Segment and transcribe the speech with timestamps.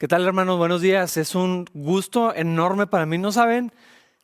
[0.00, 0.56] ¿Qué tal hermanos?
[0.56, 1.18] Buenos días.
[1.18, 3.18] Es un gusto enorme para mí.
[3.18, 3.70] No saben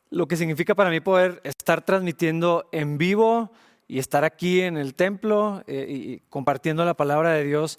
[0.09, 3.51] lo que significa para mí poder estar transmitiendo en vivo
[3.87, 7.77] y estar aquí en el templo eh, y compartiendo la palabra de Dios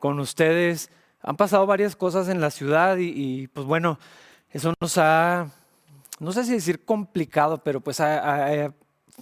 [0.00, 0.90] con ustedes.
[1.22, 4.00] Han pasado varias cosas en la ciudad y, pues bueno,
[4.50, 5.48] eso nos ha,
[6.18, 8.00] no sé si decir complicado, pero pues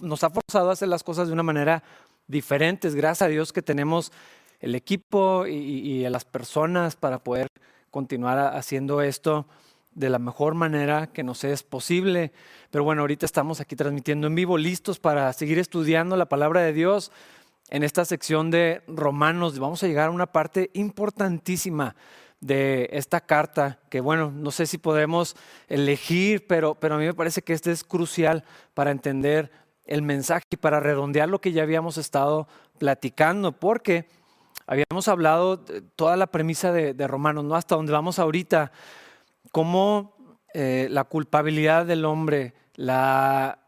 [0.01, 1.83] nos ha forzado a hacer las cosas de una manera
[2.25, 2.89] diferente.
[2.89, 4.11] Gracias a Dios que tenemos
[4.59, 7.47] el equipo y a las personas para poder
[7.97, 9.47] continuar haciendo esto
[9.95, 12.31] de la mejor manera que nos es posible.
[12.69, 16.73] Pero bueno, ahorita estamos aquí transmitiendo en vivo, listos para seguir estudiando la palabra de
[16.73, 17.11] Dios
[17.71, 19.57] en esta sección de Romanos.
[19.57, 21.95] Vamos a llegar a una parte importantísima
[22.39, 25.35] de esta carta, que bueno, no sé si podemos
[25.67, 28.43] elegir, pero, pero a mí me parece que este es crucial
[28.75, 29.49] para entender
[29.87, 34.07] el mensaje y para redondear lo que ya habíamos estado platicando, porque
[34.65, 35.59] Habíamos hablado
[35.95, 37.55] toda la premisa de, Romanos, ¿no?
[37.55, 38.71] Hasta donde vamos ahorita,
[39.51, 40.15] cómo
[40.53, 43.59] eh, la culpabilidad del hombre, la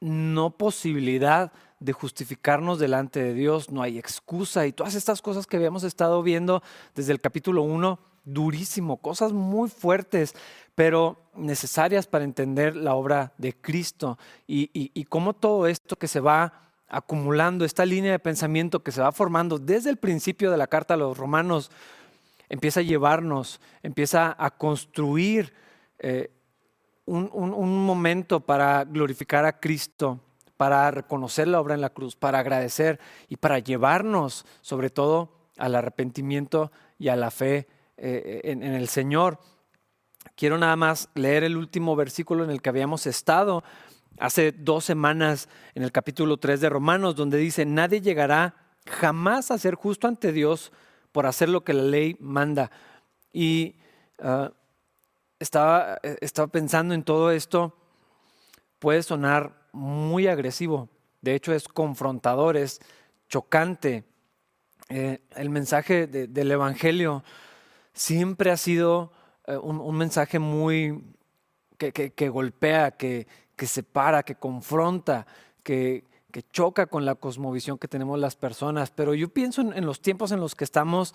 [0.00, 5.56] no posibilidad de justificarnos delante de Dios, no hay excusa y todas estas cosas que
[5.56, 6.62] habíamos estado viendo
[6.94, 10.34] desde el capítulo 1, durísimo, cosas muy fuertes,
[10.74, 16.20] pero necesarias para entender la obra de Cristo y, y cómo todo esto que se
[16.20, 20.66] va acumulando, esta línea de pensamiento que se va formando desde el principio de la
[20.66, 21.70] carta a los romanos,
[22.50, 25.54] empieza a llevarnos, empieza a construir
[25.98, 26.30] eh,
[27.06, 30.20] un, un momento para glorificar a Cristo,
[30.58, 35.74] para reconocer la obra en la cruz, para agradecer y para llevarnos sobre todo al
[35.74, 39.38] arrepentimiento y a la fe eh, en, en, el Señor.
[40.36, 43.64] Quiero nada más leer el último versículo en el que habíamos estado,
[44.18, 48.54] hace dos semanas en el capítulo 3 de Romanos, donde dice, nadie llegará
[48.86, 50.72] jamás a ser justo ante Dios
[51.12, 52.70] por hacer lo que la ley manda.
[53.32, 53.76] Y
[54.20, 54.52] ah,
[55.38, 57.76] estaba, estaba pensando en todo esto,
[58.78, 60.88] puede sonar muy agresivo,
[61.20, 62.80] de hecho es confrontador, es
[63.28, 64.04] chocante.
[64.88, 67.24] Eh, el mensaje del Evangelio
[67.94, 69.12] siempre ha sido
[69.46, 71.02] eh, un, mensaje muy
[71.78, 73.26] que golpea, que,
[73.56, 75.26] que separa, que confronta,
[75.62, 76.04] que,
[76.50, 78.90] choca con la cosmovisión que tenemos las personas.
[78.90, 81.14] Pero yo pienso en, los tiempos en los que estamos,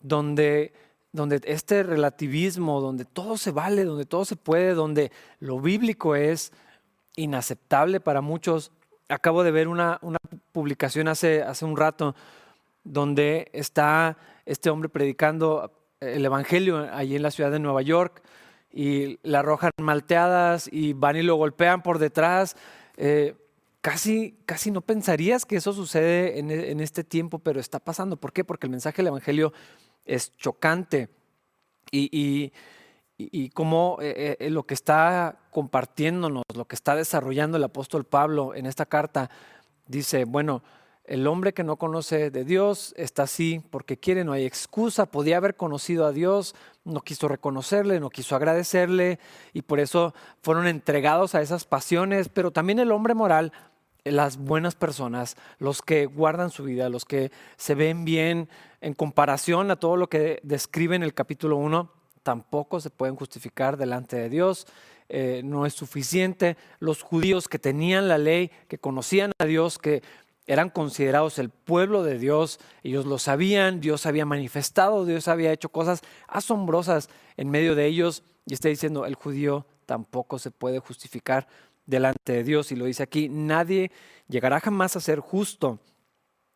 [0.00, 0.74] donde,
[1.12, 6.52] donde este relativismo, donde todo se vale, donde todo se puede, donde lo bíblico es
[7.16, 8.70] inaceptable para muchos.
[9.08, 10.18] Acabo de ver una, una
[10.52, 12.14] publicación hace, hace un rato
[12.84, 18.22] donde está este hombre predicando el Evangelio allí en la ciudad de Nueva York
[18.72, 22.56] y la arrojan malteadas y van y lo golpean por detrás.
[22.96, 23.34] Eh,
[23.80, 28.16] casi, casi no pensarías que eso sucede en, este tiempo, pero está pasando.
[28.16, 28.44] ¿Por qué?
[28.44, 29.52] Porque el mensaje del Evangelio
[30.04, 31.08] es chocante
[31.90, 32.52] y, y,
[33.18, 38.86] eh, eh, lo que está compartiéndonos, lo que está desarrollando el apóstol Pablo en esta
[38.86, 39.30] carta,
[39.86, 40.62] dice, bueno,
[41.04, 45.38] el hombre que no conoce de Dios está así porque quiere, no hay excusa, podía
[45.38, 46.54] haber conocido a Dios,
[46.90, 49.18] no quiso reconocerle, no quiso agradecerle
[49.52, 53.52] y por eso fueron entregados a esas pasiones, pero también el hombre moral,
[54.04, 58.48] las buenas personas, los que guardan su vida, los que se ven bien
[58.80, 61.90] en comparación a todo lo que describe en el capítulo 1,
[62.22, 64.66] tampoco se pueden justificar delante de Dios.
[65.12, 66.56] Eh, no es suficiente.
[66.78, 70.02] Los judíos que tenían la ley, que conocían a Dios, que
[70.50, 75.68] eran considerados el pueblo de Dios, ellos lo sabían, Dios había manifestado, Dios había hecho
[75.68, 81.46] cosas asombrosas en medio de ellos y está diciendo, el judío tampoco se puede justificar
[81.86, 83.92] delante de Dios y lo dice aquí, nadie
[84.26, 85.78] llegará jamás a ser justo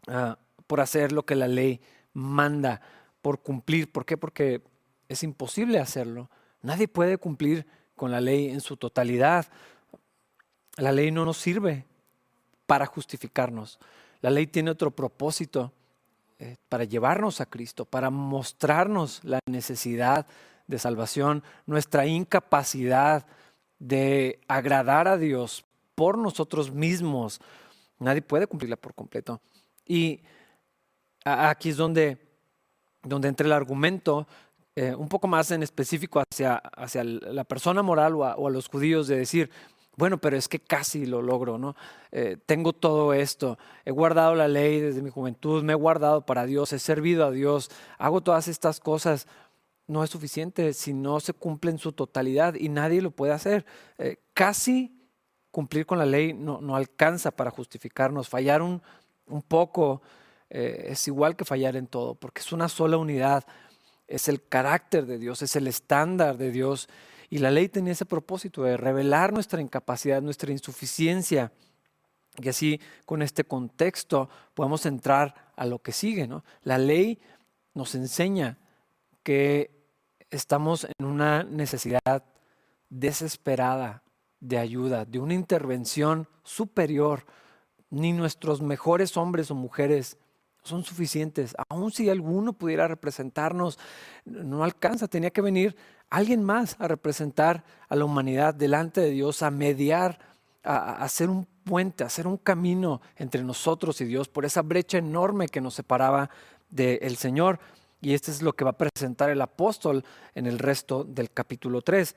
[0.09, 1.81] ah, por hacer lo que la ley
[2.15, 2.81] manda,
[3.23, 3.93] por cumplir.
[3.93, 4.17] ¿Por qué?
[4.17, 4.61] Porque
[5.09, 6.31] es imposible hacerlo.
[6.63, 9.47] Nadie puede cumplir con la ley en su totalidad.
[10.79, 11.87] La ley no nos sirve
[12.67, 13.79] para justificarnos.
[14.21, 15.73] La ley tiene otro propósito,
[16.39, 20.27] eh, para llevarnos a Cristo, para mostrarnos la necesidad
[20.67, 23.27] de salvación, nuestra incapacidad
[23.79, 25.65] de agradar a Dios
[25.95, 27.41] por nosotros mismos.
[27.99, 29.41] Nadie puede cumplirla por completo.
[29.87, 30.23] Y
[31.25, 32.19] aquí es donde,
[33.03, 34.27] donde entra el argumento
[34.77, 39.07] eh, un poco más en específico hacia, hacia la persona moral o a los judíos
[39.07, 39.51] de decir,
[39.97, 41.77] bueno, pero es que casi lo logro, ¿no?
[42.11, 46.47] Eh, tengo todo esto, he guardado la ley desde mi juventud, me he guardado para
[46.47, 49.27] Dios, he servido a Dios, hago todas estas cosas.
[49.87, 53.67] No es suficiente si no se cumple en su totalidad y nadie lo puede hacer.
[53.99, 54.99] Eh, casi
[55.51, 58.29] cumplir con la ley no, alcanza para justificarnos.
[58.29, 58.83] Fallar un,
[59.47, 60.03] poco
[60.51, 63.45] eh, es igual que fallar en todo, porque es una sola unidad.
[64.09, 66.89] es el carácter de Dios, es el estándar de Dios.
[67.35, 71.51] Y la ley tenía ese propósito de revelar nuestra incapacidad, nuestra insuficiencia.
[72.41, 76.29] Y así, con este contexto, podemos entrar a lo que sigue.
[76.63, 77.19] La ley
[77.75, 78.57] nos enseña
[79.25, 79.73] que
[80.31, 82.23] estamos en una necesidad
[82.89, 84.05] desesperada
[84.39, 87.27] de ayuda, de una intervención superior.
[87.91, 90.19] Ni nuestros mejores hombres o mujeres
[90.65, 91.55] son suficientes.
[91.69, 93.79] Aun si alguno pudiera representarnos,
[94.25, 95.07] no alcanza.
[95.07, 95.77] Tenía que venir
[96.11, 100.19] alguien más a representar a la humanidad delante de Dios, a mediar,
[100.63, 104.99] a, hacer un puente, a hacer un camino entre nosotros y Dios por esa brecha
[104.99, 106.31] enorme que nos separaba
[106.71, 107.61] del Señor.
[108.01, 111.83] Y este es lo que va a presentar el apóstol en el resto del capítulo
[111.83, 112.17] 3.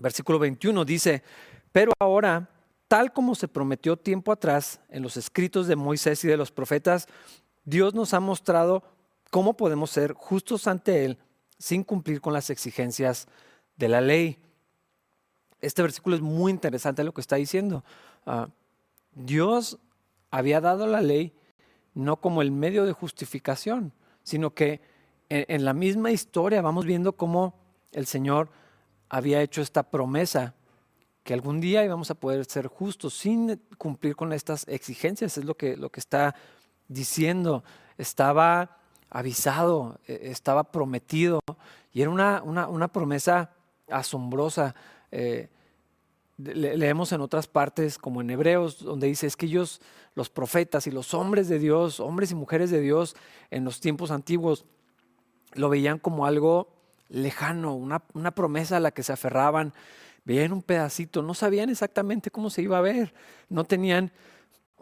[0.00, 1.22] Versículo 21 dice,
[1.72, 2.48] pero ahora,
[2.88, 7.08] tal como se prometió tiempo atrás en los escritos de Moisés y de los profetas,
[7.68, 8.82] Dios nos ha mostrado
[9.30, 11.18] cómo podemos ser justos ante Él
[11.58, 13.28] sin cumplir con las exigencias
[13.76, 14.38] de la ley.
[15.60, 17.84] Este versículo es muy interesante lo que está diciendo.
[18.24, 18.48] Ah,
[19.12, 19.78] Dios
[20.30, 21.34] había dado la ley
[21.92, 23.92] no como el medio de justificación,
[24.22, 24.80] sino que
[25.28, 27.54] en, en la misma historia vamos viendo cómo
[27.92, 28.48] el Señor
[29.10, 30.54] había hecho esta promesa
[31.22, 35.54] que algún día íbamos a poder ser justos sin cumplir con estas exigencias, es lo
[35.54, 36.34] que, lo que está
[36.88, 37.62] diciendo,
[37.96, 38.78] estaba
[39.10, 41.40] avisado, e, estaba prometido
[41.92, 43.50] y era una, una, promesa
[43.88, 44.74] asombrosa.
[45.10, 45.48] Eh,
[46.36, 49.80] leemos en otras partes, como en Hebreos, donde dice, es que ellos,
[50.14, 53.16] los profetas y los hombres de Dios, hombres y mujeres de Dios
[53.50, 54.64] en los tiempos antiguos,
[55.54, 56.68] lo veían como algo
[57.08, 59.72] lejano, una, una promesa a la que se aferraban,
[60.24, 63.14] veían un pedacito, no sabían exactamente cómo se iba a ver,
[63.48, 64.12] no tenían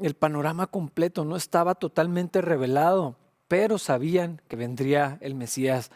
[0.00, 3.16] el panorama completo, no estaba totalmente revelado,
[3.48, 5.90] pero sabían que vendría el Mesías.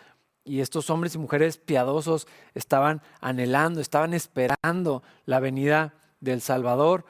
[0.44, 7.04] Y estos hombres y mujeres piadosos estaban anhelando, estaban esperando la venida del Salvador.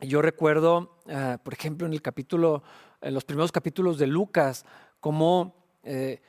[0.00, 2.62] Yo recuerdo, ah, por ejemplo, en el capítulo,
[3.00, 4.64] en los primeros capítulos de Lucas,
[5.00, 6.20] cómo eh,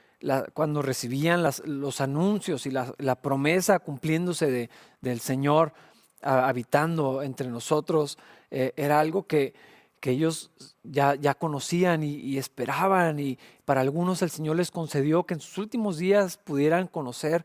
[0.54, 4.70] cuando recibían los anuncios y la, promesa cumpliéndose
[5.02, 5.74] del Señor
[6.22, 8.18] habitando entre nosotros,
[8.51, 9.53] eh, era algo que,
[10.01, 10.51] ellos
[10.83, 15.57] ya, ya conocían y, esperaban y para algunos el Señor les concedió que en sus
[15.57, 17.44] últimos días pudieran conocer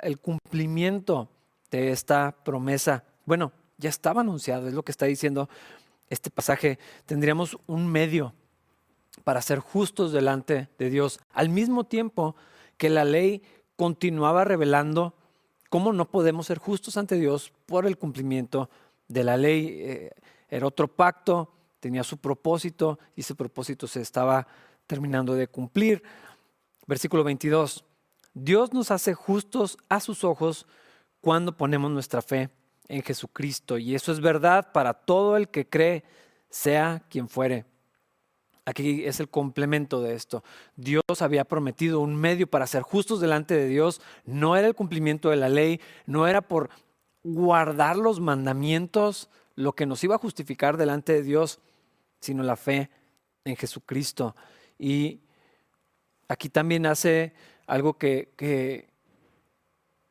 [0.00, 1.28] el cumplimiento
[1.70, 3.04] de esta promesa.
[3.24, 5.48] Bueno, ya estaba anunciado, es lo que está diciendo
[6.10, 6.80] este pasaje.
[7.04, 8.32] Tendríamos un medio
[9.24, 12.36] para ser justos delante de Dios, al mismo tiempo
[12.76, 13.42] que la ley
[13.76, 15.14] continuaba revelando
[15.68, 18.70] cómo no podemos ser justos ante Dios por el cumplimiento
[19.08, 19.76] de la ley.
[19.80, 20.10] Eh,
[20.48, 24.46] era otro pacto, tenía su propósito y ese propósito se estaba
[24.86, 26.02] terminando de cumplir.
[26.86, 27.84] Versículo 22.
[28.34, 30.66] Dios nos hace justos a sus ojos
[31.20, 32.50] cuando ponemos nuestra fe
[32.88, 33.78] en Jesucristo.
[33.78, 36.04] Y eso es verdad para todo el que cree,
[36.50, 37.64] sea quien fuere.
[38.64, 40.42] Aquí es el complemento de esto.
[40.74, 44.00] Dios había prometido un medio para ser justos delante de Dios.
[44.24, 46.70] No era el cumplimiento de la ley, no era por
[47.26, 51.60] guardar los mandamientos lo que nos iba a justificar delante de Dios,
[52.20, 52.90] sino la fe
[53.44, 54.36] en Jesucristo.
[54.78, 55.20] Y
[56.28, 57.32] aquí también hace
[57.66, 58.88] algo que,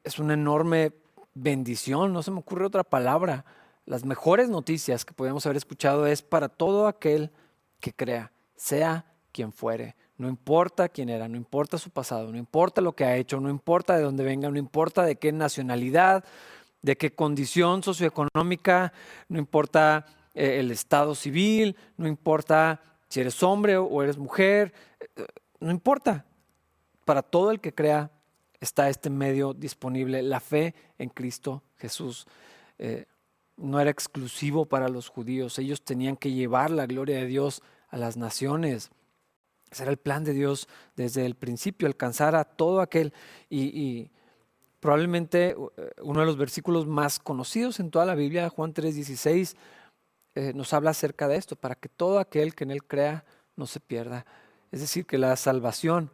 [0.04, 0.94] es una enorme
[1.34, 3.46] bendición, no se me ocurre otra palabra.
[3.86, 7.32] Las mejores noticias que podemos haber escuchado es para todo aquel
[7.80, 9.96] que crea sea quien fuere.
[10.18, 13.50] No importa quién era, no importa su pasado, no importa lo que ha hecho, no
[13.50, 16.24] importa de dónde venga, no importa de qué nacionalidad,
[16.86, 18.94] de qué condición socioeconómica,
[19.28, 25.26] no importa eh, el estado civil, no importa si eres hombre o eres mujer, eh,
[25.60, 26.26] no importa.
[27.04, 28.12] Para todo el que crea
[28.60, 32.28] está este medio disponible, la fe en Cristo Jesús.
[32.78, 33.06] Eh,
[33.58, 37.98] no era exclusivo para los judíos, ellos tenían que llevar la gloria de Dios a
[37.98, 38.92] las naciones.
[39.72, 43.12] Ese era el plan de Dios desde el principio, alcanzar a todo aquel.
[43.50, 44.12] Y,
[44.86, 45.56] probablemente eh,
[46.04, 49.56] uno de los versículos más conocidos en toda la Biblia, Juan 3:16,
[50.36, 53.26] eh, nos habla acerca de esto, para que todo aquel que en Él crea
[53.56, 54.28] no se pierda.
[54.72, 56.12] Es decir, que la salvación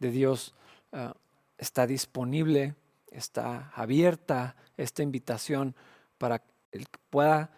[0.00, 0.56] de Dios
[0.90, 1.14] ah,
[1.58, 2.74] está disponible,
[3.12, 5.76] está abierta esta invitación
[6.18, 7.52] para el que pueda,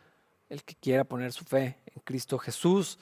[0.51, 2.99] el que quiera poner su fe en Cristo Jesús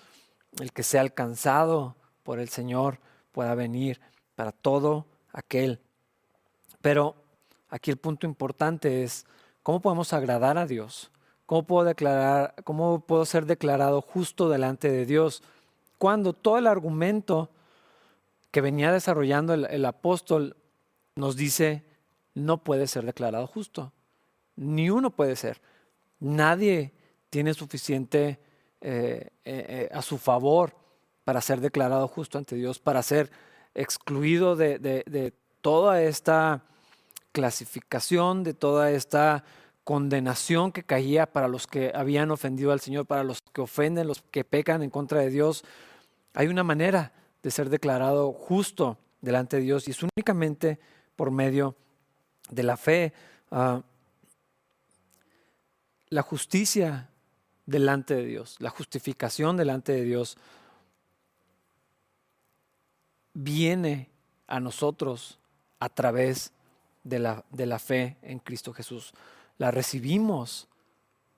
[0.60, 3.00] el que sea alcanzado por el Señor
[3.32, 4.00] pueda venir
[4.36, 5.80] para todo aquel.
[6.80, 7.16] Pero
[7.68, 9.26] aquí el punto importante es
[9.62, 11.10] cómo podemos agradar a Dios,
[11.46, 15.42] cómo puedo declarar, cómo puedo ser declarado justo delante de Dios
[15.98, 17.50] cuando todo el argumento
[18.50, 20.56] que venía desarrollando el, apóstol
[21.16, 21.84] nos dice,
[22.34, 23.92] no puede ser declarado justo.
[24.56, 25.60] Ni uno puede ser.
[26.20, 26.92] Nadie
[27.30, 28.38] tiene suficiente
[28.80, 30.75] eh, eh, eh, a su favor
[31.25, 33.30] para ser declarado justo ante Dios, para ser
[33.75, 36.62] excluido de toda esta
[37.32, 39.44] clasificación, de toda esta
[39.85, 44.23] condenación que caía para los que habían ofendido al Señor, para los que ofenden, los
[44.23, 45.64] que pecan en contra de Dios.
[46.35, 50.78] Hay una manera de ser declarado justo delante de Dios y es únicamente
[51.16, 51.75] por medio
[52.50, 53.12] de la fe.
[53.50, 53.82] Ah,
[56.11, 57.11] la justicia
[57.66, 60.38] delante de Dios, la justificación delante de Dios
[63.35, 64.11] viene
[64.47, 65.38] a nosotros
[65.78, 66.52] a través
[67.04, 69.12] de la, de la fe en Cristo Jesús
[69.58, 70.68] la recibimos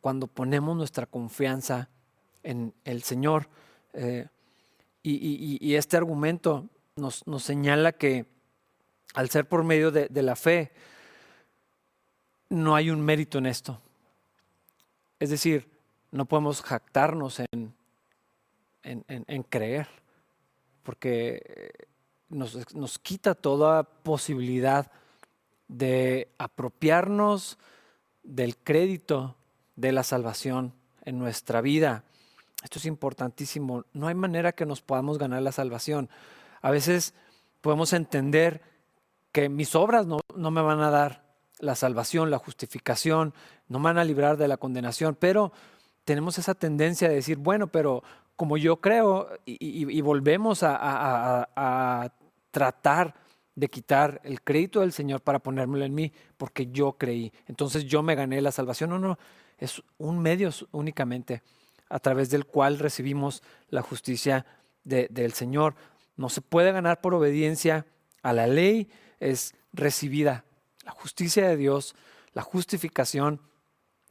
[0.01, 1.89] cuando ponemos nuestra confianza
[2.43, 3.49] en el Señor.
[3.95, 4.29] Eh,
[5.03, 8.27] y, este argumento nos, señala que
[9.15, 10.73] al ser por medio de, la fe,
[12.51, 13.81] no hay un mérito en esto.
[15.19, 15.69] Es decir,
[16.11, 17.75] no podemos jactarnos en,
[18.83, 19.89] en, creer,
[20.83, 21.73] porque
[22.29, 24.91] nos, nos, quita toda posibilidad
[25.71, 27.57] de apropiarnos
[28.25, 29.37] del crédito
[29.77, 30.75] de la salvación
[31.05, 32.05] en nuestra vida.
[32.63, 33.85] Esto es importantísimo.
[33.93, 36.11] No hay manera que nos podamos ganar la salvación.
[36.61, 37.15] A veces
[37.61, 38.63] podemos entender
[39.33, 41.23] que mis obras no, me van a dar
[41.61, 43.33] la salvación, la justificación,
[43.69, 45.53] no me van a librar de la condenación, pero
[46.05, 48.03] tenemos esa tendencia de decir, bueno, pero
[48.35, 52.13] como yo creo y, volvemos a, a
[52.51, 53.15] tratar
[53.61, 57.31] de quitar el crédito del Señor para ponérmelo en mí, porque yo creí.
[57.47, 58.89] Entonces yo me gané la salvación.
[58.89, 59.19] No, no,
[59.59, 61.43] es un medio únicamente
[61.91, 64.47] a través del cual recibimos la justicia
[64.83, 65.75] del Señor.
[66.17, 67.85] No se puede ganar por obediencia
[68.23, 68.89] a la ley,
[69.19, 70.47] es recibida
[70.87, 71.95] la justicia de Dios,
[72.33, 73.43] la justificación,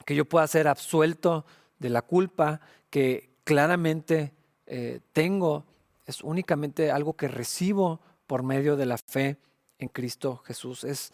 [0.06, 1.44] que yo pueda ser absuelto
[1.80, 4.32] de la culpa que claramente
[4.68, 5.66] eh, tengo,
[6.06, 8.00] es únicamente algo que recibo
[8.30, 9.38] por medio de la fe
[9.80, 10.84] en Cristo Jesús.
[10.84, 11.12] Es,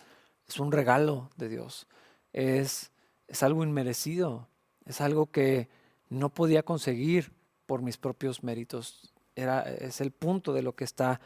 [0.49, 1.87] es un regalo de Dios.
[2.33, 2.91] Es,
[3.29, 4.49] es algo inmerecido.
[4.85, 5.69] Es algo que
[6.09, 7.31] no podía conseguir
[7.67, 9.13] por mis propios méritos.
[9.33, 11.21] Era, es el punto de lo que está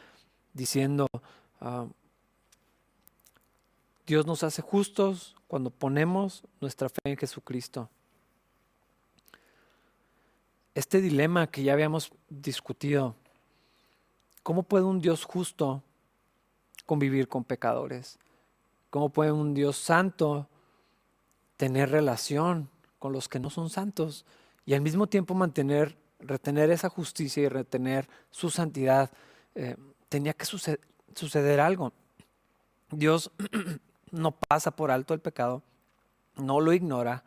[0.52, 1.08] diciendo.
[1.60, 1.88] Ah,
[4.06, 7.90] Dios nos hace justos cuando ponemos nuestra fe en Jesucristo.
[10.72, 13.16] Este dilema que ya habíamos discutido
[14.42, 15.82] ¿Cómo puede un Dios justo
[16.86, 18.18] convivir con pecadores?
[18.88, 20.48] ¿Cómo puede un Dios santo
[21.56, 24.24] tener relación con los que no son santos
[24.64, 29.10] y al mismo tiempo mantener, retener esa justicia y retener su santidad?
[29.54, 29.76] Eh,
[30.08, 31.92] tenía que suceder algo.
[32.90, 33.30] Dios
[34.10, 35.62] no pasa por alto el pecado,
[36.36, 37.24] no lo ignora,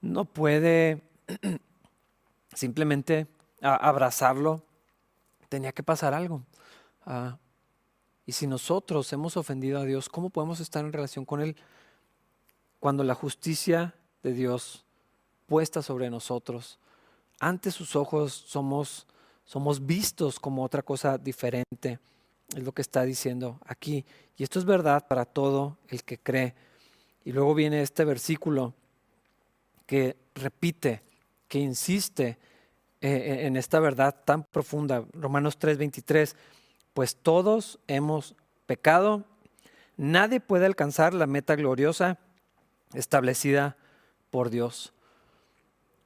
[0.00, 1.02] no puede
[2.54, 3.26] simplemente
[3.60, 4.62] abrazarlo
[5.52, 6.42] tenía que pasar algo.
[7.04, 7.36] Ah,
[8.24, 11.56] y si nosotros hemos ofendido a Dios, ¿cómo podemos estar en relación con Él
[12.80, 14.86] cuando la justicia de Dios
[15.46, 16.78] puesta sobre nosotros,
[17.38, 19.06] ante sus ojos somos,
[19.44, 21.98] somos vistos como otra cosa diferente?
[22.56, 24.06] Es lo que está diciendo aquí.
[24.38, 26.54] Y esto es verdad para todo el que cree.
[27.26, 28.72] Y luego viene este versículo
[29.84, 31.02] que repite,
[31.46, 32.38] que insiste
[33.02, 35.04] eh, en esta verdad tan profunda.
[35.12, 36.36] Romanos 3:23,
[36.94, 39.24] pues todos hemos pecado,
[39.96, 42.18] nadie puede alcanzar la meta gloriosa
[42.94, 43.76] establecida
[44.30, 44.92] por Dios.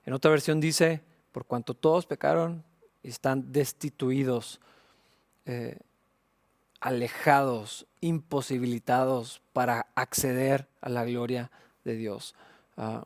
[0.07, 2.65] En otra versión dice, por cuanto todos pecaron
[3.03, 4.61] están destituidos,
[5.45, 5.79] eh,
[6.81, 11.51] alejados, imposibilitados para acceder a la gloria
[11.85, 12.35] de Dios.
[12.77, 13.05] Ah,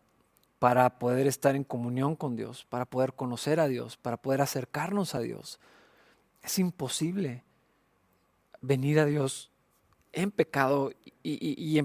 [0.61, 5.15] para poder estar en comunión con Dios, para poder conocer a Dios, para poder acercarnos
[5.15, 5.59] a Dios.
[6.43, 7.45] Es imposible
[8.61, 9.51] venir a Dios
[10.13, 11.83] en pecado y,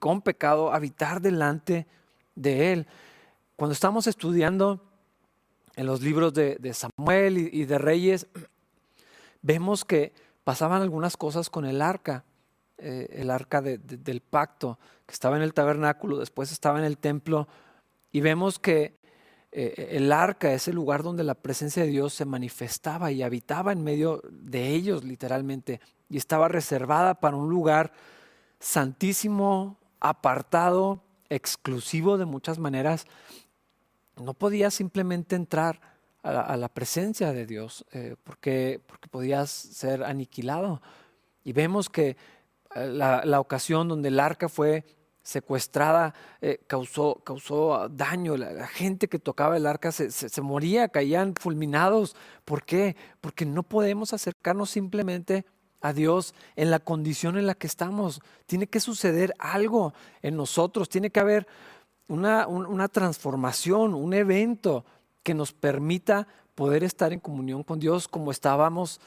[0.00, 1.86] con pecado habitar delante
[2.34, 2.88] de Él.
[3.54, 4.84] Cuando estamos estudiando
[5.76, 8.26] en los libros de, Samuel y, de Reyes,
[9.40, 12.24] vemos que pasaban algunas cosas con el arca,
[12.78, 17.46] eh, el arca del pacto, que estaba en el tabernáculo, después estaba en el templo
[18.16, 18.98] y vemos que
[19.52, 23.72] eh, el arca es el lugar donde la presencia de Dios se manifestaba y habitaba
[23.72, 25.82] en medio de ellos literalmente.
[26.08, 27.92] Y estaba reservada para un lugar
[28.58, 33.04] santísimo, apartado, exclusivo de muchas maneras.
[34.16, 35.78] No podía simplemente entrar
[36.22, 40.80] a la, presencia de Dios, eh, porque, porque podías ser aniquilado.
[41.44, 42.16] Y vemos que
[42.74, 44.86] eh, la, ocasión donde el arca fue
[45.26, 48.36] secuestrada eh, causó, causó daño.
[48.36, 52.14] La, gente que tocaba el arca se, se, moría, caían fulminados.
[52.44, 52.94] ¿Por qué?
[53.20, 55.44] Porque no podemos acercarnos simplemente
[55.80, 58.20] a Dios en la condición en la que estamos.
[58.46, 61.48] Tiene que suceder algo en nosotros, tiene que haber
[62.06, 64.84] una, una transformación, un evento
[65.24, 69.00] que nos permita poder estar en comunión con Dios como estábamos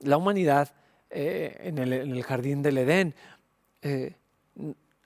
[0.00, 0.74] la humanidad
[1.10, 3.14] eh, en, el, jardín del Edén.
[3.82, 4.16] Eh,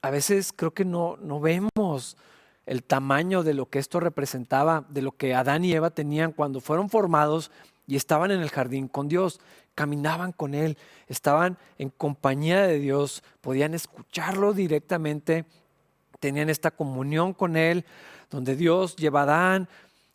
[0.04, 2.18] a veces creo que no, no vemos
[2.66, 6.60] el tamaño de lo que esto representaba, de lo que Adán y Eva tenían cuando
[6.60, 7.50] fueron formados
[7.86, 9.40] y estaban en el jardín con Dios,
[9.74, 10.76] caminaban con Él,
[11.08, 15.46] estaban en compañía de Dios, podían escucharlo directamente,
[16.20, 17.86] tenían esta comunión con Él,
[18.28, 19.68] donde Dios lleva a Adán,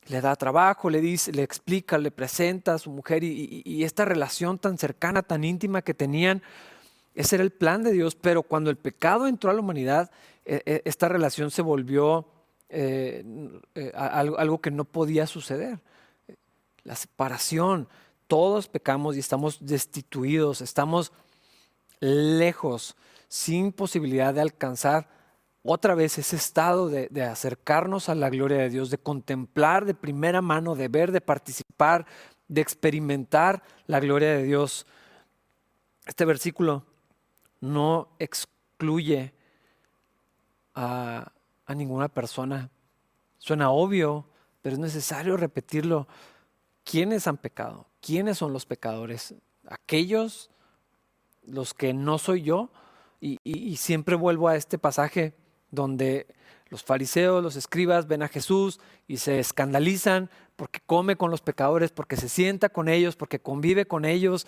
[0.07, 4.59] le da trabajo, le dice, le explica, le presenta a su mujer y, esta relación
[4.59, 6.43] tan cercana, tan íntima que tenían,
[7.19, 10.09] ese era el plan de Dios, pero cuando el pecado entró a la humanidad,
[10.45, 12.25] e, e, esta relación se volvió
[12.69, 13.25] eh,
[13.75, 15.81] eh, algo, que no podía suceder.
[16.85, 17.89] La separación,
[18.27, 21.11] todos pecamos y estamos destituidos, estamos
[21.99, 22.95] lejos,
[23.27, 25.09] sin posibilidad de alcanzar
[25.61, 30.41] otra vez ese estado de, acercarnos a la gloria de Dios, de contemplar de primera
[30.41, 32.05] mano, de ver, de participar,
[32.47, 34.87] de experimentar la gloria de Dios.
[36.05, 36.85] Este versículo
[37.61, 39.33] no excluye
[40.75, 41.31] a,
[41.75, 42.69] ninguna persona.
[43.37, 44.25] Suena obvio,
[44.61, 46.07] pero es necesario repetirlo.
[46.83, 47.85] ¿Quiénes han pecado?
[48.01, 49.35] ¿Quiénes son los pecadores?
[49.67, 50.49] Aquellos,
[51.45, 52.69] los que no soy yo.
[53.21, 55.33] y, siempre vuelvo a este pasaje
[55.71, 56.27] donde
[56.69, 61.91] los fariseos, los escribas ven a Jesús y se escandalizan porque come con los pecadores,
[61.91, 64.45] porque se sienta con ellos, porque convive con ellos,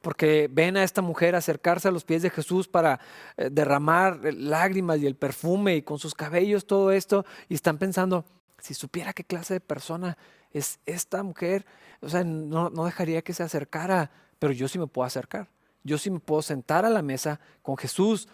[0.00, 3.00] porque ven a esta mujer acercarse a los pies de Jesús para
[3.36, 8.24] eh, derramar lágrimas y el perfume y con sus cabellos todo esto y están pensando,
[8.58, 10.16] si supiera qué clase de persona
[10.52, 11.66] es esta mujer,
[12.00, 15.48] o sea, no, no dejaría que se acercara, pero yo sí me puedo acercar,
[15.84, 18.28] yo sí me puedo sentar a la mesa con Jesús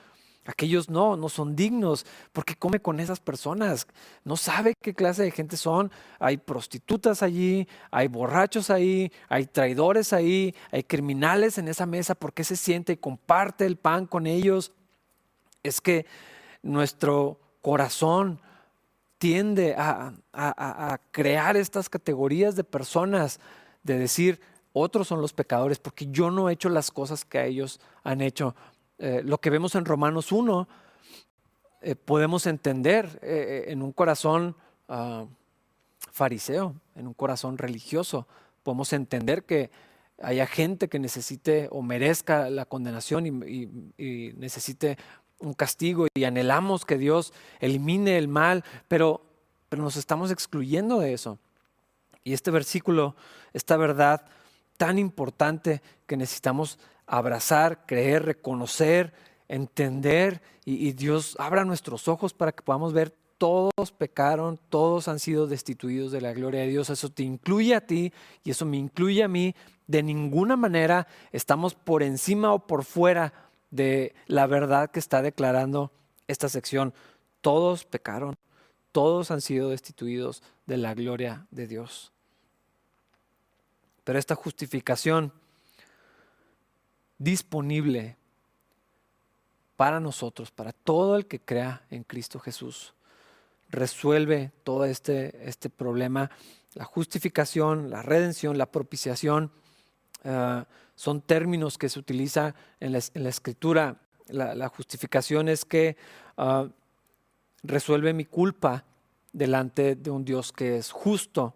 [0.46, 3.88] Aquellos no, no son dignos porque come con esas personas.
[4.24, 5.90] No sabe qué clase de gente son.
[6.20, 12.14] Hay prostitutas allí, hay borrachos ahí, hay traidores ahí, hay criminales en esa mesa.
[12.14, 14.72] ¿Por qué se siente y comparte el pan con ellos?
[15.64, 16.06] Es que
[16.62, 18.40] nuestro corazón
[19.18, 23.40] tiende a, a crear estas categorías de personas,
[23.82, 24.40] de decir,
[24.78, 28.54] otros son los pecadores porque yo no he hecho las cosas que ellos han hecho
[28.98, 30.68] eh, lo que vemos en Romanos 1,
[31.82, 34.56] eh, podemos entender eh, en un corazón
[34.88, 35.26] ah,
[36.10, 38.26] fariseo, en un corazón religioso.
[38.62, 39.70] Podemos entender que
[40.22, 43.66] haya gente que necesite o merezca la condenación y,
[44.36, 44.96] necesite
[45.38, 49.22] un castigo y anhelamos que Dios elimine el mal, pero,
[49.68, 51.38] pero nos estamos excluyendo de eso.
[52.24, 53.14] Y este versículo,
[53.52, 54.24] esta verdad
[54.78, 59.12] tan importante que necesitamos abrazar, creer, reconocer,
[59.48, 65.46] entender y, Dios abra nuestros ojos para que podamos ver todos pecaron, todos han sido
[65.46, 66.90] destituidos de la gloria de Dios.
[66.90, 69.54] Eso te incluye a ti y eso me incluye a mí.
[69.86, 73.32] De ninguna manera estamos por encima o por fuera
[73.70, 75.92] de la verdad que está declarando
[76.26, 76.94] esta sección.
[77.40, 78.36] Todos pecaron,
[78.90, 82.12] todos han sido destituidos de la gloria de Dios.
[84.02, 85.32] Pero esta justificación
[87.18, 88.16] disponible
[89.76, 92.94] para nosotros, para todo el que crea en Cristo Jesús.
[93.68, 96.30] Resuelve todo este, este problema.
[96.74, 99.50] La justificación, la redención, la propiciación
[100.24, 102.98] ah, son términos que se utiliza en la,
[103.28, 103.96] escritura.
[104.28, 105.96] La, justificación es que
[106.36, 106.68] ah,
[107.62, 108.84] resuelve mi culpa
[109.32, 111.54] delante de un Dios que es justo.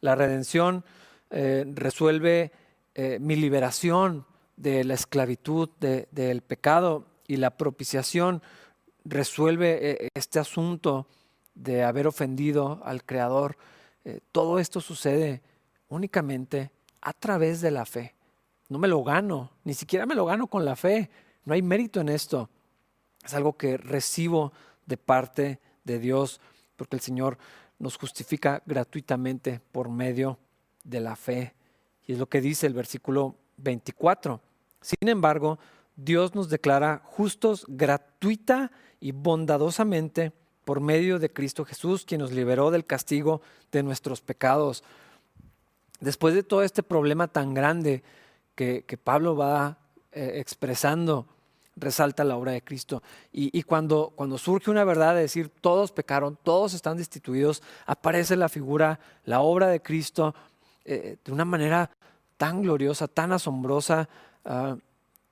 [0.00, 0.84] La redención
[1.30, 2.52] eh, resuelve
[2.94, 8.42] eh, mi liberación de la esclavitud, del pecado y la propiciación
[9.04, 11.06] resuelve eh, este asunto
[11.54, 13.56] de haber ofendido al Creador.
[14.04, 15.42] Eh, todo esto sucede
[15.88, 18.14] únicamente a través de la fe.
[18.68, 21.10] No me lo gano, ni siquiera me lo gano con la fe.
[21.44, 22.48] No hay mérito en esto.
[23.24, 24.52] Es algo que recibo
[24.86, 26.40] de parte de Dios,
[26.76, 27.38] porque el Señor
[27.78, 30.38] nos justifica gratuitamente por medio
[30.84, 31.54] de la fe.
[32.06, 34.40] Y es lo que dice el versículo 24.
[34.80, 35.58] Sin embargo,
[35.96, 40.32] Dios nos declara justos gratuita y bondadosamente
[40.64, 44.84] por medio de Cristo Jesús, quien nos liberó del castigo de nuestros pecados.
[46.00, 48.02] después de todo este problema tan grande
[48.54, 49.78] que, Pablo va
[50.12, 51.26] eh, expresando,
[51.76, 53.02] resalta la obra de Cristo.
[53.32, 58.48] Y, cuando, cuando surge una verdad de decir todos pecaron, todos están destituidos, aparece la
[58.48, 60.34] figura, la obra de Cristo
[60.84, 61.90] eh, de una manera
[62.42, 64.08] tan gloriosa, tan asombrosa,
[64.44, 64.76] ah,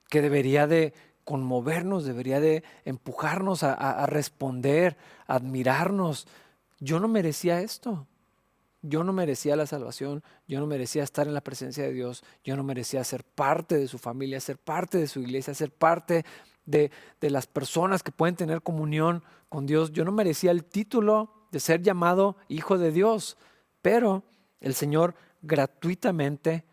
[0.09, 0.95] que debería de
[1.25, 4.97] conmovernos, debería de empujarnos a, responder,
[5.27, 6.29] a admirarnos.
[6.79, 8.07] Yo no merecía esto.
[8.83, 12.57] Yo no merecía la salvación, yo no merecía estar en la presencia de Dios, yo
[12.57, 16.25] no merecía ser parte de su familia, ser parte de su iglesia, ser parte
[16.65, 19.91] de, de, las personas que pueden tener comunión con Dios.
[19.91, 23.37] Yo no merecía el título de ser llamado hijo de Dios,
[23.83, 24.23] pero
[24.61, 26.70] el Señor gratuitamente,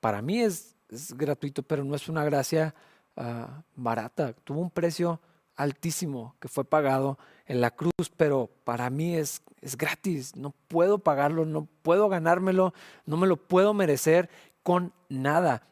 [0.00, 0.74] para mí es,
[1.16, 2.74] gratuito, pero no es una gracia
[3.16, 5.20] ah, barata, tuvo un precio
[5.56, 10.98] altísimo que fue pagado en la cruz, pero para mí es, es gratis, no puedo
[10.98, 14.28] pagarlo, no puedo ganármelo, no me lo puedo merecer
[14.62, 15.62] con nada.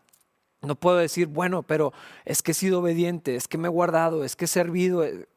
[0.63, 1.93] No puedo decir, bueno, pero
[2.25, 5.05] es que he sido obediente, es que me he guardado, es que he servido.
[5.05, 5.29] Eh,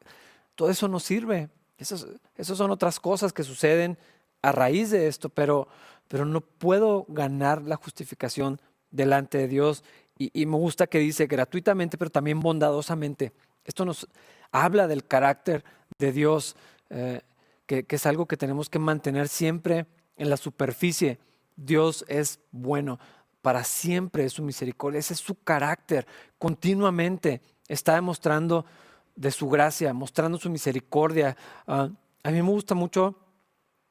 [0.54, 1.50] todo eso no sirve.
[1.76, 2.06] Esas,
[2.42, 3.98] son otras cosas que suceden
[4.42, 5.68] a raíz de esto, pero,
[6.08, 9.84] pero no puedo ganar la justificación delante de Dios.
[10.18, 13.32] Y, me gusta que dice gratuitamente, pero también bondadosamente.
[13.64, 14.08] Esto nos
[14.50, 15.64] habla del carácter
[15.98, 16.56] de Dios,
[16.90, 17.20] eh,
[17.66, 21.20] que, es algo que tenemos que mantener siempre en la superficie.
[21.54, 22.98] Dios es bueno,
[23.42, 26.06] para siempre es su misericordia, ese es su carácter,
[26.38, 28.64] continuamente está demostrando
[29.14, 31.36] de su gracia, mostrando su misericordia.
[31.66, 31.90] Ah,
[32.22, 33.16] a mí me gusta mucho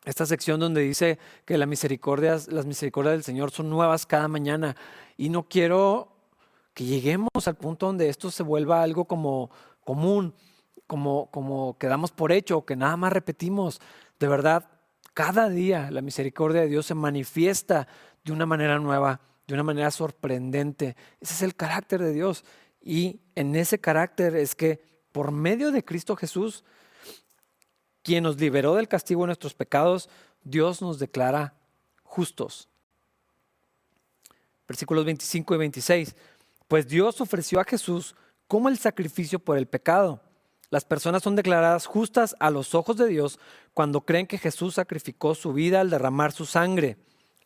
[0.08, 4.76] esta sección donde dice que las misericordias, las misericordias del Señor son nuevas cada mañana
[5.18, 6.14] y no quiero
[6.74, 9.52] que lleguemos al punto donde esto se vuelva algo como
[9.84, 10.34] común,
[10.88, 13.82] como, como quedamos por hecho, que nada más repetimos.
[14.18, 14.70] De verdad,
[15.14, 17.90] cada día la misericordia de Dios se manifiesta
[18.24, 20.96] de una manera nueva, de una manera sorprendente.
[21.20, 22.46] Ese es el carácter de Dios.
[22.82, 24.80] Y en ese carácter es que
[25.12, 26.64] por medio de Cristo Jesús,
[28.08, 30.08] quien nos liberó del castigo de nuestros pecados,
[30.46, 31.56] Dios nos declara
[32.04, 32.70] justos.
[34.66, 36.16] Versículos 25 y 26.
[36.70, 38.16] Pues Dios ofreció a Jesús
[38.48, 40.22] como el sacrificio por el pecado.
[40.70, 43.42] Las personas son declaradas justas a los ojos de Dios
[43.74, 46.96] cuando creen que Jesús sacrificó su vida al derramar su sangre.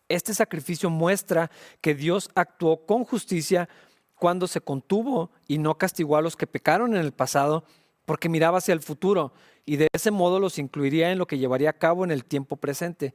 [0.10, 1.50] Este sacrificio muestra
[1.82, 3.67] que Dios actuó con justicia
[4.13, 7.63] cuando se contuvo y no castigó a los que pecaron en el pasado,
[8.06, 9.34] porque miraba hacia el futuro
[9.66, 12.58] y de ese modo los incluiría en lo que llevaría a cabo en el tiempo
[12.58, 13.14] presente.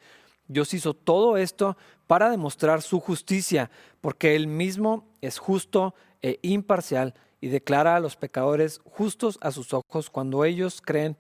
[0.49, 3.71] Dios hizo todo esto para demostrar su justicia,
[4.01, 9.73] porque Él mismo es justo e imparcial y declara a los pecadores justos a sus
[9.73, 11.17] ojos cuando ellos creen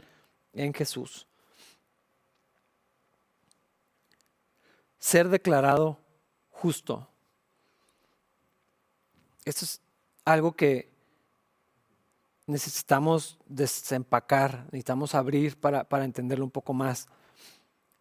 [0.53, 1.27] en Jesús.
[4.99, 6.01] Ser declarado
[6.51, 7.09] justo.
[9.45, 9.81] Esto es
[10.25, 10.96] algo que
[12.47, 17.09] necesitamos desempacar, necesitamos abrir para, para entenderlo un poco más.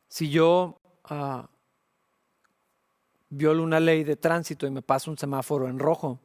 [0.07, 0.79] Si yo
[1.09, 1.43] uh,
[3.29, 6.19] violo una ley de tránsito y me paso un semáforo en rojo,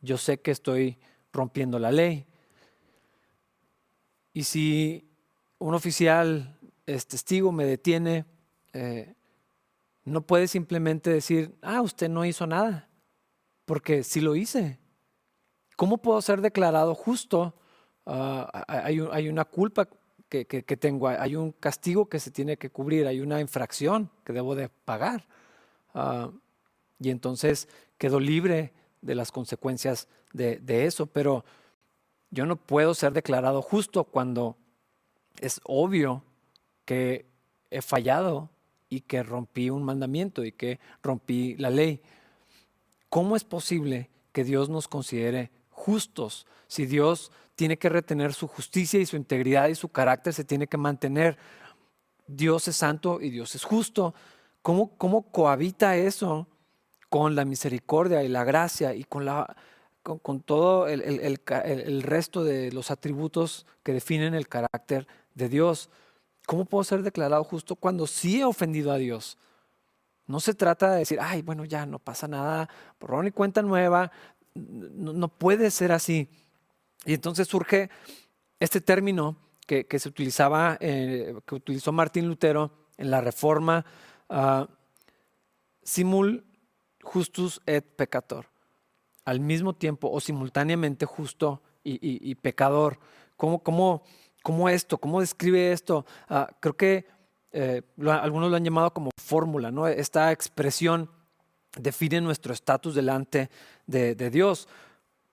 [0.00, 0.98] yo sé que estoy
[1.32, 2.26] rompiendo la ley.
[4.32, 5.10] Y si
[5.58, 8.24] un oficial es testigo, me detiene,
[8.72, 9.14] eh,
[10.04, 12.88] no puede simplemente decir, ah, usted no hizo nada,
[13.64, 14.78] porque sí lo hice.
[15.78, 17.54] ¿Cómo puedo ser declarado justo?
[18.04, 19.88] Ah, hay, una culpa
[20.28, 24.56] que, tengo, hay un castigo que se tiene que cubrir, hay una infracción que debo
[24.56, 25.28] de pagar.
[25.94, 26.32] Ah,
[26.98, 31.44] y entonces quedo libre de las consecuencias de, eso, pero
[32.32, 34.56] yo no puedo ser declarado justo cuando
[35.40, 36.24] es obvio
[36.86, 37.24] que
[37.70, 38.50] he fallado
[38.88, 42.02] y que rompí un mandamiento y que rompí la ley.
[43.08, 45.56] ¿Cómo es posible que Dios nos considere
[45.88, 50.44] justos si Dios tiene que retener su justicia y su integridad y su carácter se
[50.44, 51.38] tiene que mantener?
[52.26, 54.14] Dios es santo y Dios es justo.
[54.60, 56.46] ¿Cómo, cómo cohabita eso
[57.08, 59.56] con la misericordia y la gracia y con, la,
[60.02, 65.88] con, todo el, el, resto de los atributos que definen el carácter de Dios.
[66.46, 69.38] ¿Cómo puedo ser declarado justo cuando sí he ofendido a Dios?
[70.26, 74.12] No se trata de decir, ay, bueno, ya no pasa nada, por y cuenta nueva.
[74.58, 76.28] No, puede ser así.
[77.04, 77.90] Y entonces surge
[78.60, 83.84] este término que, se utilizaba, eh, que utilizó Martín Lutero en la Reforma,
[84.28, 84.66] uh,
[85.82, 86.44] simul
[87.02, 88.46] justus et peccator,
[89.24, 92.98] al mismo tiempo o simultáneamente justo y, pecador.
[93.36, 94.02] ¿Cómo, cómo,
[94.42, 94.98] ¿Cómo, esto?
[94.98, 96.04] ¿Cómo describe esto?
[96.28, 97.06] Ah, creo que
[97.52, 99.88] eh, algunos lo han llamado como fórmula, ¿no?
[99.88, 101.10] Esta expresión
[101.78, 103.50] define nuestro estatus delante
[103.86, 104.68] de, Dios.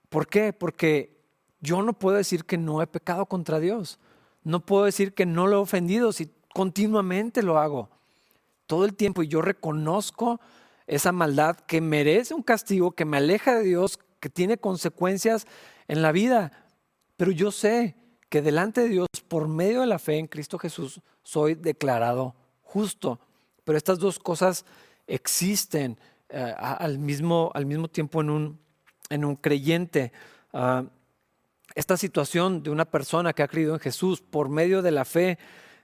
[0.10, 0.54] ¿Por qué?
[0.54, 1.18] Porque
[1.60, 4.00] yo no puedo decir que no he pecado contra Dios.
[4.44, 7.90] No puedo decir que no lo he ofendido si continuamente lo hago.
[8.68, 10.40] Todo el tiempo y yo reconozco
[10.88, 15.48] esa maldad que merece un castigo, que me aleja de Dios, que tiene consecuencias
[15.88, 16.52] en la vida.
[17.18, 17.96] Pero yo sé
[18.30, 23.20] que delante de Dios, por medio de la fe en Cristo Jesús, soy declarado justo.
[23.64, 24.66] Pero estas dos cosas
[25.08, 25.98] existen
[26.30, 28.60] eh, al, mismo, al mismo tiempo en un,
[29.10, 30.12] en un creyente.
[30.54, 30.84] Ah,
[31.76, 35.38] esta situación de una persona que ha creído en Jesús por medio de la fe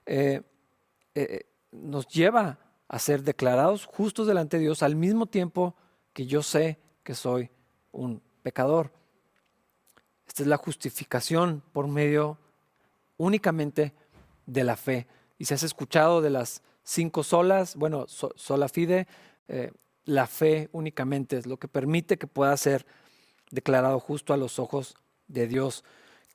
[0.06, 0.42] eh,
[1.16, 5.76] eh, nos lleva a ser declarados justos delante de Dios al mismo tiempo
[6.14, 7.50] que yo sé que soy
[7.92, 8.92] un pecador.
[10.28, 12.38] Esta es la justificación por medio
[13.18, 13.94] únicamente
[14.46, 15.08] de la fe.
[15.38, 19.08] Y si has escuchado de las cinco solas, bueno, sola fide,
[20.06, 22.86] la fe únicamente es lo que permite que pueda ser
[23.52, 24.96] declarado justo a los ojos
[25.28, 25.84] de Dios.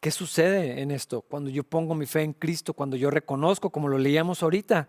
[0.01, 1.23] ¿Qué sucede en esto?
[1.23, 4.89] Cuando yo pongo mi fe en Cristo, cuando yo reconozco, como lo leíamos ahorita,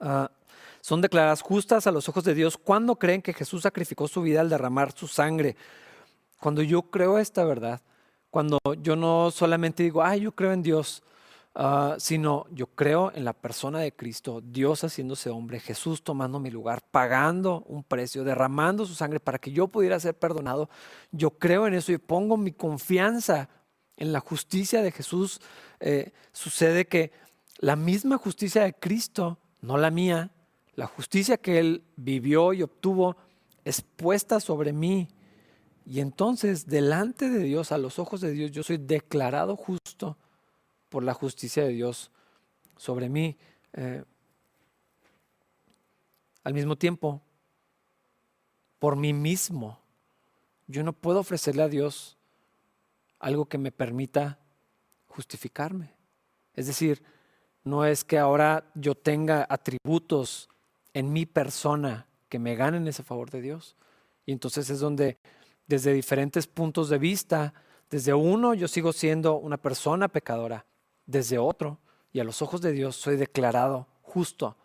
[0.00, 0.30] ah,
[0.80, 4.40] son declaradas justas a los ojos de Dios cuando creen que Jesús sacrificó su vida
[4.40, 5.56] al derramar su sangre.
[6.40, 7.80] Cuando yo creo esta verdad,
[8.30, 11.02] cuando yo no solamente digo, ay, yo creo en Dios,
[11.54, 16.50] ah, sino yo creo en la persona de Cristo, Dios haciéndose hombre, Jesús tomando mi
[16.50, 20.68] lugar, pagando un precio, derramando su sangre para que yo pudiera ser perdonado.
[21.10, 23.48] Yo creo en eso y pongo mi confianza
[23.96, 25.40] en la justicia de Jesús.
[25.80, 27.12] Eh, sucede que
[27.58, 30.30] la misma justicia de Cristo, no la mía,
[30.74, 33.16] la justicia que Él vivió y obtuvo
[33.64, 35.08] es puesta sobre mí.
[35.84, 40.16] Y entonces, delante de Dios, a los ojos de Dios, yo soy declarado justo
[40.92, 42.10] por la justicia de Dios
[42.76, 43.38] sobre mí.
[43.72, 44.04] Eh,
[46.44, 47.22] al mismo tiempo,
[48.78, 49.78] por mí mismo,
[50.66, 52.18] yo no puedo ofrecerle a Dios
[53.20, 54.38] algo que me permita
[55.06, 55.94] justificarme.
[56.54, 57.02] Es decir,
[57.64, 60.50] no es que ahora yo tenga atributos
[60.92, 63.76] en mi persona que me ganen ese favor de Dios.
[64.26, 65.16] Y entonces es donde
[65.66, 67.54] desde diferentes puntos de vista,
[67.88, 70.66] desde uno yo sigo siendo una persona pecadora,
[71.06, 71.78] desde otro,
[72.12, 74.56] y a los ojos de Dios soy declarado justo,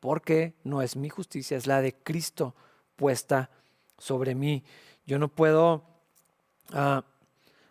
[0.00, 2.54] porque no es mi justicia, es la de Cristo
[2.96, 3.50] puesta
[3.98, 4.64] sobre mí.
[5.06, 5.84] Yo no puedo
[6.72, 7.04] ah,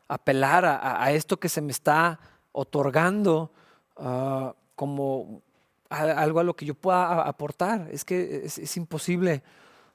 [0.07, 2.19] apelar a, esto que se me está
[2.51, 3.51] otorgando
[3.97, 5.41] ah, como
[5.89, 7.87] algo a lo que yo pueda aportar.
[7.91, 9.43] Es que es, imposible.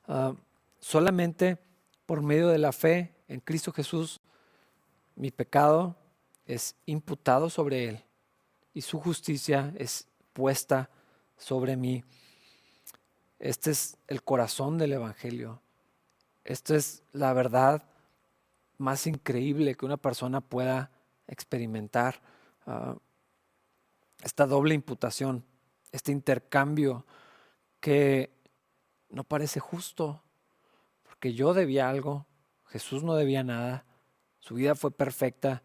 [0.07, 0.35] Ah,
[0.81, 1.59] solamente
[2.07, 4.21] por medio de la fe en Cristo Jesús,
[5.17, 5.97] mi pecado
[6.47, 8.05] es imputado sobre Él
[8.75, 10.91] y su justicia es puesta
[11.39, 12.05] sobre mí.
[13.39, 15.63] Este es el corazón del Evangelio.
[16.45, 17.89] Esta es la verdad
[18.77, 20.91] más increíble que una persona pueda
[21.27, 22.21] experimentar.
[22.67, 22.97] Ah,
[24.23, 25.45] esta doble imputación
[25.95, 27.07] este intercambio
[27.79, 28.29] que
[29.11, 30.25] no parece justo,
[31.05, 32.27] porque yo debía algo,
[32.67, 33.85] Jesús no debía nada,
[34.41, 35.63] su vida fue perfecta,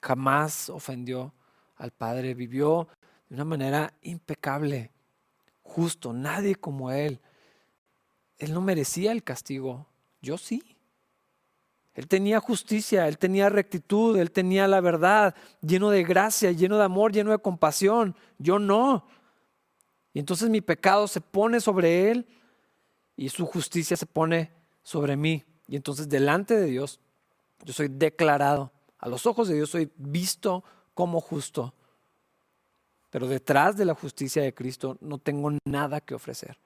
[0.00, 1.34] jamás ofendió
[1.76, 2.88] al Padre, vivió
[3.28, 4.90] de una manera impecable,
[5.62, 7.20] justo, nadie como Él.
[8.38, 9.86] Él no merecía el castigo,
[10.20, 10.76] yo sí.
[11.94, 16.84] Él tenía justicia, él tenía rectitud, él tenía la verdad, lleno de gracia, lleno de
[16.84, 18.14] amor, lleno de compasión.
[18.38, 19.06] Yo no.
[20.12, 22.26] Y entonces mi pecado se pone sobre él
[23.16, 25.42] y su justicia se pone sobre mí.
[25.68, 27.00] Y entonces delante de Dios
[27.64, 28.72] yo soy declarado.
[28.98, 30.64] A los ojos de Dios soy visto
[30.96, 31.74] como justo.
[33.10, 36.56] Pero detrás de la justicia de Cristo no tengo nada que ofrecer.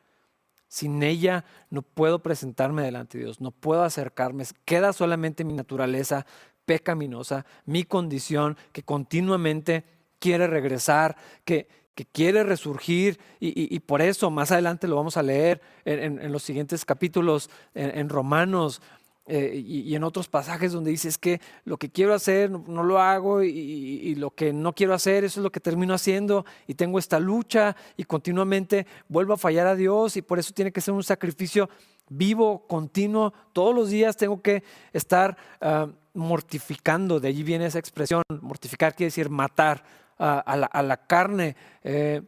[0.69, 4.45] Sin ella no puedo presentarme delante de Dios, no puedo acercarme.
[4.65, 6.27] Queda solamente mi naturaleza
[6.65, 9.85] pecaminosa, mi condición que continuamente
[10.21, 11.67] quiere regresar, que,
[11.97, 16.85] que quiere resurgir y, por eso más adelante lo vamos a leer en, los siguientes
[16.85, 18.81] capítulos en, Romanos
[19.33, 23.01] eh, y, en otros pasajes donde dice es que lo que quiero hacer no, lo
[23.01, 26.99] hago y, lo que no quiero hacer eso es lo que termino haciendo y tengo
[26.99, 30.95] esta lucha y continuamente vuelvo a fallar a Dios y por eso tiene que ser
[30.95, 31.71] un sacrificio
[32.09, 38.25] vivo, continuo, todos los días tengo que estar ah, mortificando, de allí viene esa expresión,
[38.41, 39.85] mortificar quiere decir matar
[40.19, 41.55] a, la, carne.
[41.85, 42.21] Eh,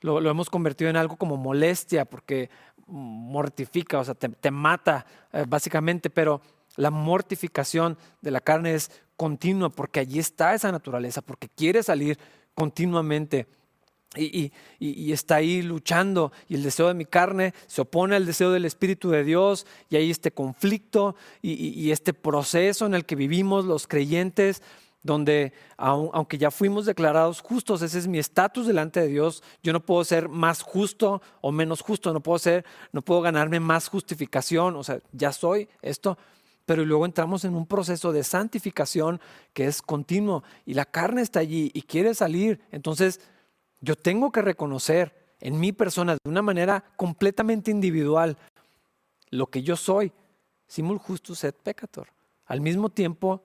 [0.00, 2.50] lo, hemos convertido en algo como molestia porque
[2.88, 6.40] mortifica, o sea, te, mata eh, básicamente, pero
[6.76, 12.18] la mortificación de la carne es continua porque allí está esa naturaleza, porque quiere salir
[12.54, 13.46] continuamente
[14.16, 14.52] y,
[15.12, 19.10] está ahí luchando y el deseo de mi carne se opone al deseo del Espíritu
[19.10, 24.62] de Dios y hay este conflicto y, este proceso en el que vivimos los creyentes
[25.02, 29.80] donde aunque ya fuimos declarados justos, ese es mi estatus delante de Dios, yo no
[29.80, 34.76] puedo ser más justo o menos justo, no puedo ser, no puedo ganarme más justificación,
[34.76, 36.18] o sea, ya soy esto,
[36.66, 39.20] pero luego entramos en un proceso de santificación
[39.52, 43.20] que es continuo y la carne está allí y quiere salir, entonces
[43.80, 48.36] yo tengo que reconocer en mi persona de una manera completamente individual
[49.30, 50.12] lo que yo soy,
[50.66, 52.08] simul justus et peccator.
[52.46, 53.42] Al mismo tiempo,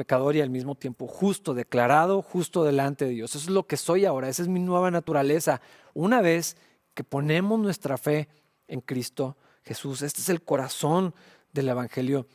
[0.00, 3.34] pecador y al mismo tiempo justo, declarado justo delante de Dios.
[3.34, 5.60] Eso es lo que soy ahora, esa es mi nueva naturaleza.
[5.92, 6.56] Una vez
[6.94, 8.30] que ponemos nuestra fe
[8.66, 11.14] en Cristo Jesús, este es el corazón
[11.52, 12.26] del Evangelio.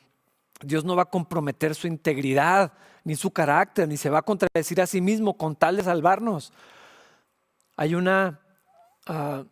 [0.62, 2.74] Dios no va a comprometer su integridad,
[3.04, 6.54] ni su carácter, ni se va a contradecir a sí mismo con tal de salvarnos.
[7.78, 8.42] Hay una
[9.08, 9.44] ah,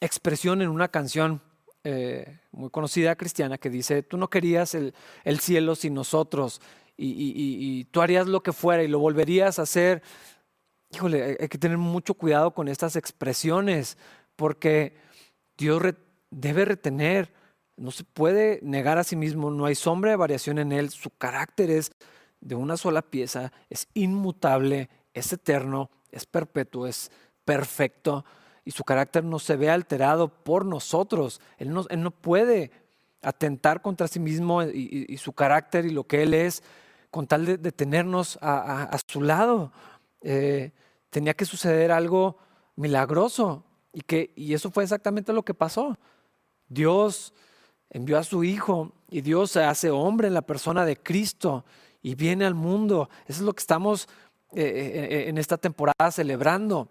[0.00, 1.40] expresión en una canción
[1.84, 4.94] eh, muy conocida cristiana que dice, tú no querías el,
[5.38, 6.62] cielo sin nosotros
[6.96, 10.02] y, tú harías lo que fuera y lo volverías a hacer.
[10.92, 13.98] Híjole, hay que tener mucho cuidado con estas expresiones
[14.36, 14.96] porque
[15.56, 15.82] Dios
[16.30, 17.32] debe retener,
[17.76, 21.10] no se puede negar a sí mismo, no hay sombra de variación en él, su
[21.10, 21.92] carácter es
[22.40, 27.10] de una sola pieza, es inmutable, es eterno, es perpetuo, es
[27.44, 28.24] perfecto
[28.64, 31.40] y su carácter no se ve alterado por nosotros.
[31.58, 32.70] Él no, él no puede
[33.24, 36.62] atentar contra sí mismo y, su carácter y lo que Él es
[37.14, 39.70] con tal de, tenernos a, su lado.
[40.20, 40.72] Eh,
[41.10, 42.38] tenía que suceder algo
[42.74, 45.96] milagroso y, que, y eso fue exactamente lo que pasó.
[46.68, 47.32] Dios
[47.88, 51.64] envió a su Hijo y Dios se hace hombre en la persona de Cristo
[52.02, 53.08] y viene al mundo.
[53.28, 54.08] Eso es lo que estamos
[54.52, 56.88] eh, eh, en esta temporada celebrando.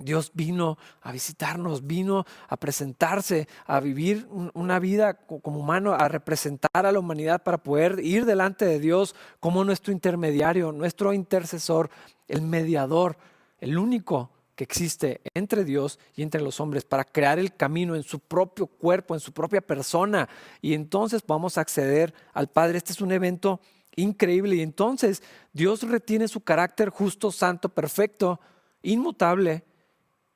[0.00, 6.84] Dios vino a visitarnos, vino a presentarse, a vivir una vida como humano, a representar
[6.84, 11.90] a la humanidad para poder ir delante de Dios como nuestro intermediario, nuestro intercesor,
[12.26, 13.16] el mediador,
[13.60, 18.02] el único que existe entre Dios y entre los hombres para crear el camino en
[18.02, 20.28] su propio cuerpo, en su propia persona.
[20.60, 21.22] Y entonces
[21.56, 22.78] a acceder al Padre.
[22.78, 23.60] Este es un evento
[23.94, 28.40] increíble y entonces Dios retiene su carácter justo, santo, perfecto,
[28.82, 29.62] inmutable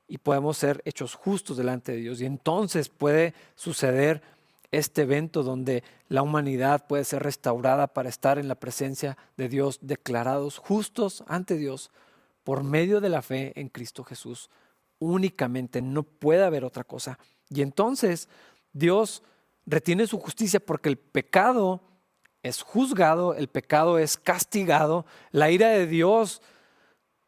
[0.08, 2.20] y podemos ser hechos justos delante de Dios.
[2.20, 4.22] Y entonces puede suceder
[4.70, 9.78] este evento donde la humanidad puede ser restaurada para estar en la presencia de Dios,
[9.82, 11.90] declarados justos ante Dios
[12.44, 14.50] por medio de la fe en Cristo Jesús.
[14.98, 17.18] Únicamente, no puede haber otra cosa.
[17.50, 18.28] Y entonces
[18.72, 19.22] Dios
[19.66, 21.82] retiene su justicia porque el pecado
[22.42, 26.40] es juzgado, el pecado es castigado, la ira de Dios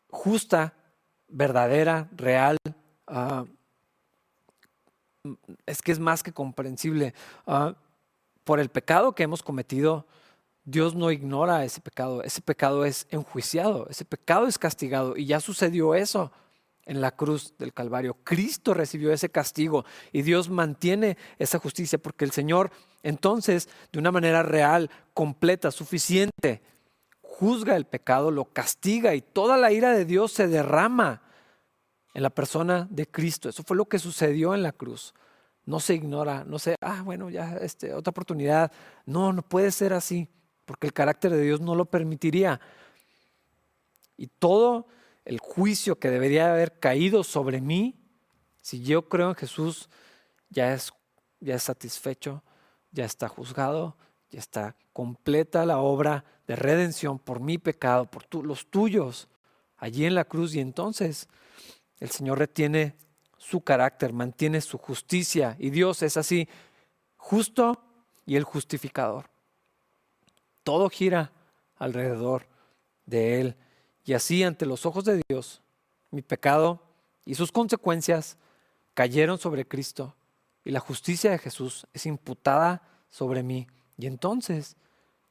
[0.09, 0.75] justa
[1.31, 2.57] verdadera, real,
[3.07, 3.45] ah,
[5.66, 7.14] es que es más que comprensible.
[7.47, 7.75] Ah,
[8.45, 10.07] por el pecado que hemos cometido,
[10.64, 15.40] Dios no ignora ese pecado, ese pecado es enjuiciado, ese pecado es castigado y ya
[15.40, 16.33] sucedió eso
[16.85, 18.16] en la cruz del Calvario.
[18.25, 22.71] Cristo recibió ese castigo y Dios mantiene esa justicia porque el Señor
[23.03, 26.62] entonces de una manera real, completa, suficiente,
[27.40, 31.22] juzga el pecado, lo castiga y toda la ira de Dios se derrama
[32.12, 33.48] en la persona de Cristo.
[33.48, 35.14] Eso fue lo que sucedió en la cruz.
[35.64, 38.70] No se ignora, no se, ah, bueno, ya, este, otra oportunidad.
[39.07, 40.29] No, no puede ser así,
[40.66, 42.61] porque el carácter de Dios no lo permitiría.
[44.18, 44.87] Y todo
[45.24, 47.98] el juicio que debería haber caído sobre mí,
[48.61, 49.88] si yo creo en Jesús,
[50.50, 50.92] ya es,
[51.40, 52.42] ya es satisfecho,
[52.90, 53.96] ya está juzgado,
[54.31, 59.29] ya está completa la obra de redención por mi pecado, por los tuyos,
[59.77, 60.55] allí en la cruz.
[60.55, 61.29] Y entonces
[61.99, 62.97] el Señor retiene
[63.37, 65.57] su carácter, mantiene su justicia.
[65.59, 66.49] Y Dios es así,
[67.16, 67.83] justo
[68.27, 69.31] y el justificador.
[70.62, 71.33] Todo gira
[71.77, 72.47] alrededor
[73.07, 73.57] de Él.
[74.05, 75.62] Y así ante los ojos de Dios,
[76.11, 76.83] mi pecado
[77.25, 78.37] y sus consecuencias
[78.95, 80.14] cayeron sobre Cristo.
[80.64, 83.66] Y la justicia de Jesús es imputada sobre mí.
[84.01, 84.76] Y entonces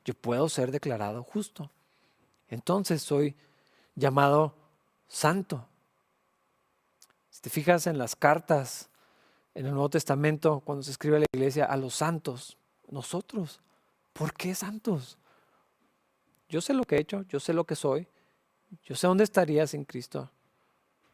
[0.05, 1.71] yo puedo ser declarado justo.
[2.49, 3.35] Entonces soy
[3.95, 4.53] llamado
[5.07, 5.65] santo.
[7.31, 8.89] Si te fijas en las cartas
[9.55, 12.57] en el Nuevo Testamento, cuando se escribe a la iglesia, a los santos,
[12.91, 13.59] nosotros,
[14.13, 15.17] ¿por qué santos?
[16.47, 18.07] Yo sé lo que he hecho, yo sé lo que soy,
[18.83, 20.29] yo sé dónde estaría sin Cristo,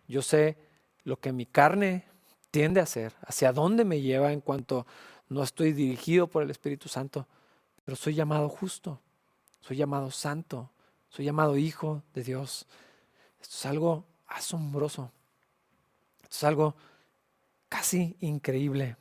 [0.09, 0.57] yo sé
[1.05, 2.05] lo que mi carne
[2.51, 4.85] tiende a hacer, hacia dónde me lleva en cuanto
[5.29, 7.27] no estoy dirigido por el Espíritu Santo
[7.85, 8.99] pero soy llamado justo,
[9.61, 10.71] soy llamado santo,
[11.09, 12.65] soy llamado hijo de Dios.
[13.41, 15.11] Esto es algo asombroso.
[16.23, 16.75] Esto es algo
[17.69, 18.97] casi increíble.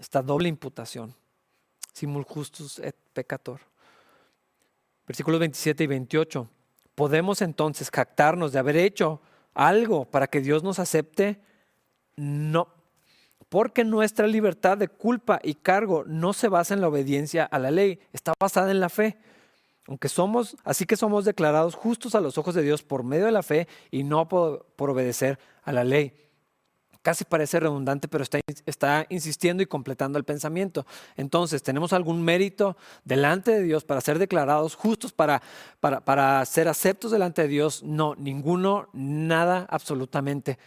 [0.00, 1.14] Esta doble imputación.
[1.92, 3.60] Simul justus et peccator.
[5.06, 6.48] Versículos 27 y 28.
[6.94, 9.20] ¿Podemos entonces jactarnos de haber hecho
[9.54, 11.40] algo para que Dios nos acepte?
[12.16, 12.68] No.
[13.52, 17.70] Porque nuestra libertad de culpa y cargo no se basa en la obediencia a la
[17.70, 19.18] ley, está basada en la fe.
[19.86, 23.30] Aunque somos, así que somos declarados justos a los ojos de Dios por medio de
[23.32, 26.14] la fe y no por, obedecer a la ley.
[27.02, 30.86] Casi parece redundante, pero está, insistiendo y completando el pensamiento.
[31.16, 35.42] Entonces, ¿tenemos algún mérito delante de Dios para ser declarados justos, para,
[35.78, 37.82] para ser aceptos delante de Dios?
[37.82, 40.58] No, ninguno, nada, absolutamente.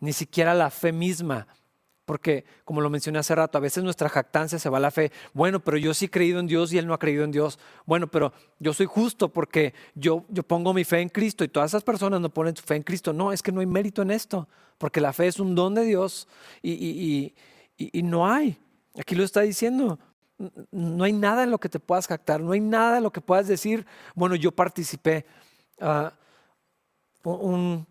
[0.00, 1.46] Ni siquiera la fe misma
[2.04, 5.10] porque, como lo mencioné hace rato, a veces nuestra jactancia se va a la fe.
[5.32, 7.58] Bueno, pero yo sí he creído en Dios y Él no ha creído en Dios.
[7.86, 11.70] Bueno, pero yo soy justo porque yo, yo pongo mi fe en Cristo y todas
[11.70, 13.12] esas personas no ponen su fe en Cristo.
[13.12, 15.84] No, es que no hay mérito en esto, porque la fe es un don de
[15.84, 16.28] Dios
[16.62, 17.32] y,
[17.76, 18.58] y, no hay.
[18.98, 19.98] Aquí lo está diciendo.
[20.70, 23.20] No hay nada en lo que te puedas jactar, no hay nada en lo que
[23.20, 25.24] puedas decir, bueno, yo participé.
[25.80, 26.12] Ah,
[27.22, 27.86] un,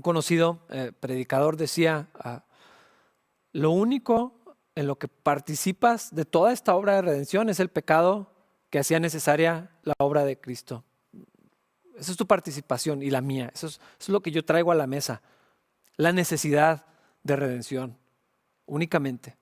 [0.00, 2.38] conocido eh, predicador decía, uh,
[3.54, 4.34] lo único
[4.74, 8.32] en lo que participas de toda esta obra de redención es el pecado
[8.68, 10.84] que hacía necesaria la obra de Cristo.
[11.96, 13.52] Esa es tu participación y la mía.
[13.54, 15.22] Eso es, lo que yo traigo a la mesa.
[15.96, 16.84] La necesidad
[17.22, 17.96] de redención,
[18.66, 19.36] únicamente.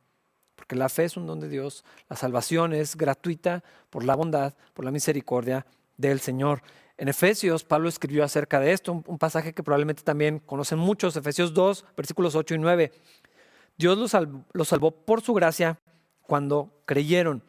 [0.56, 4.54] Porque la fe es un don de Dios, la salvación es gratuita por la bondad,
[4.74, 5.64] por la misericordia
[5.96, 6.62] del Señor.
[6.98, 11.16] En Efesios, Pablo escribió acerca de esto, un, un pasaje que probablemente también conocen muchos,
[11.16, 12.92] Efesios 2, versículos 8 y 9.
[13.82, 13.98] Dios
[14.52, 15.80] los salvó, por su gracia
[16.22, 17.42] cuando creyeron.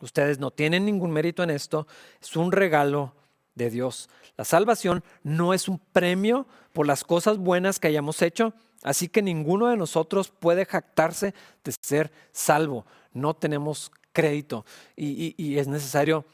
[0.00, 1.86] Ustedes no tienen ningún mérito en esto,
[2.22, 3.14] es un regalo
[3.54, 4.08] de Dios.
[4.38, 9.20] La salvación no es un premio por las cosas buenas que hayamos hecho, así que
[9.20, 12.86] ninguno de nosotros puede jactarse de ser salvo.
[13.12, 14.64] No tenemos crédito
[14.96, 16.24] y, es necesario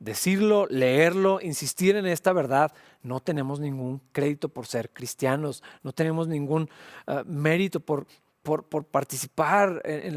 [0.00, 2.72] decirlo, leerlo, insistir en esta verdad.
[3.02, 6.68] No tenemos ningún crédito por ser cristianos, no tenemos ningún
[7.06, 8.06] ah, mérito por,
[8.46, 10.14] por, participar en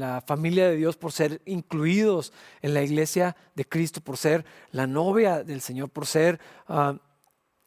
[0.00, 2.32] la, familia de Dios, por ser incluidos
[2.62, 6.98] en la iglesia de Cristo, por ser la novia del Señor, por ser ah,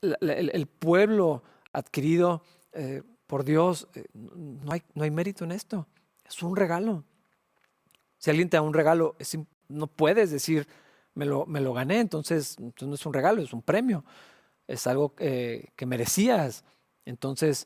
[0.02, 3.88] el, pueblo adquirido eh, por Dios.
[3.96, 5.88] Eh, no, hay, mérito en esto.
[6.28, 7.06] Es un regalo.
[8.18, 9.16] Si alguien te da un regalo,
[9.70, 10.68] no puedes decir,
[11.14, 14.04] me lo, gané, entonces, no es un regalo, es un premio.
[14.68, 16.66] Es algo que merecías.
[17.06, 17.66] Entonces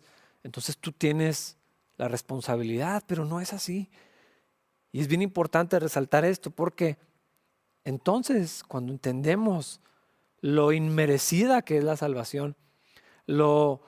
[0.79, 1.57] tú tienes
[1.97, 3.89] la responsabilidad, pero no es así.
[4.91, 6.97] Y es bien importante resaltar esto porque
[7.83, 9.81] entonces cuando entendemos
[10.41, 12.55] lo inmerecida que es la salvación,
[13.25, 13.81] lo,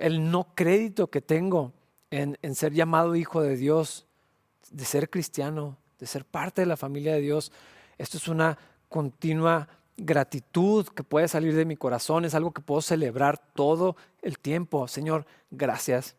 [0.00, 1.72] el no crédito que tengo
[2.10, 4.06] en, en ser llamado hijo de Dios,
[4.70, 7.52] de ser cristiano, de ser parte de la familia de Dios,
[7.98, 8.58] esto es una
[8.88, 14.38] continua gratitud que puede salir de mi corazón, es algo que puedo celebrar todo el
[14.38, 14.88] tiempo.
[14.88, 16.16] Señor, gracias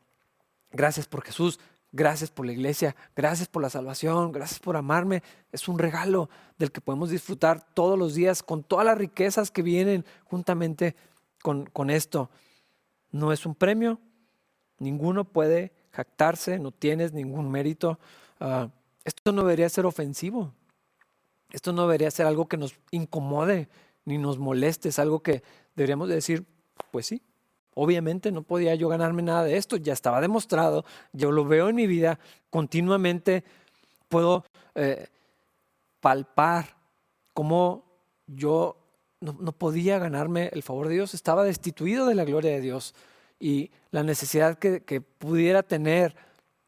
[0.71, 1.59] Gracias por Jesús,
[1.91, 5.23] gracias por la iglesia, gracias por la salvación, gracias por amarme.
[5.51, 9.61] Es un regalo del que podemos disfrutar todos los días con todas las riquezas que
[9.61, 10.95] vienen juntamente
[11.41, 12.29] con, con esto.
[13.11, 13.99] No es un premio,
[14.79, 17.99] ninguno puede jactarse, no tienes ningún mérito.
[18.39, 18.69] Ah,
[19.03, 20.53] esto no debería ser ofensivo.
[21.51, 23.67] Esto no debería ser algo que nos incomode
[24.05, 24.89] ni nos moleste.
[24.89, 25.43] Es algo que
[25.75, 26.45] deberíamos decir,
[26.91, 27.21] pues sí,
[27.73, 31.75] Obviamente no podía yo ganarme nada de esto, ya estaba demostrado, yo lo veo en
[31.75, 32.19] mi vida
[32.49, 33.43] continuamente,
[34.09, 34.43] puedo
[34.75, 35.07] eh,
[36.01, 36.75] palpar
[37.33, 37.85] cómo
[38.27, 38.77] yo
[39.21, 42.93] no, podía ganarme el favor de Dios, estaba destituido de la gloria de Dios
[43.39, 46.15] y la necesidad que, que pudiera tener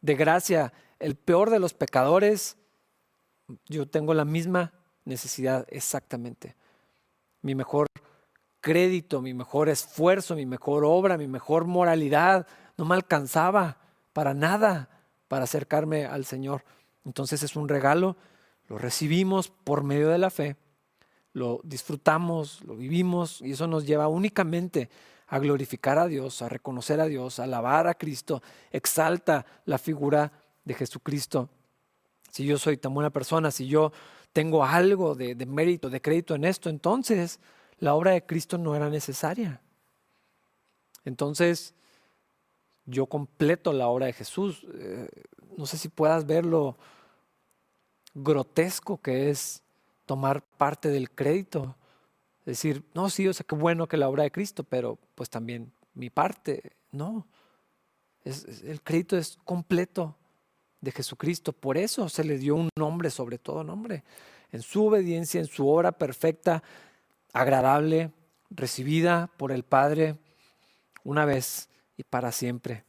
[0.02, 2.58] de gracia el peor de los pecadores,
[3.68, 4.72] yo tengo la misma
[5.04, 6.56] necesidad exactamente.
[7.42, 7.88] Mi mejor
[8.64, 12.48] crédito, mi mejor esfuerzo, mi mejor obra, mi mejor moralidad.
[12.78, 13.78] No me alcanzaba
[14.14, 14.90] para nada
[15.28, 16.64] para acercarme al Señor.
[17.04, 18.16] Entonces es un regalo,
[18.70, 20.56] lo recibimos por medio de la fe,
[21.34, 24.90] lo disfrutamos, lo vivimos y eso nos lleva únicamente
[25.28, 28.42] a glorificar a Dios, a reconocer a Dios, a alabar a Cristo,
[28.72, 30.32] exalta la figura
[30.64, 31.50] de Jesucristo.
[32.32, 33.92] Si yo soy tan buena persona, si yo
[34.32, 37.42] tengo algo de, de mérito, de crédito en esto, entonces
[37.84, 39.60] la obra de Cristo no era necesaria.
[41.04, 41.76] Entonces,
[42.86, 44.66] yo completo la obra de Jesús.
[44.74, 45.10] Eh,
[45.58, 46.78] no sé si puedas ver lo
[48.14, 49.64] grotesco que es
[50.06, 51.76] tomar parte del crédito.
[52.46, 55.74] Decir, no, sí, o sea, qué bueno que la obra de Cristo, pero pues también
[55.94, 56.78] mi parte.
[56.90, 57.28] No,
[58.24, 60.16] el crédito es completo
[60.80, 61.52] de Jesucristo.
[61.52, 64.06] Por eso se le dio un nombre sobre todo nombre.
[64.54, 66.64] En su obediencia, en su obra perfecta,
[67.34, 68.12] agradable,
[68.50, 70.16] recibida por el Padre
[71.04, 71.68] una vez
[71.98, 72.86] y para siempre.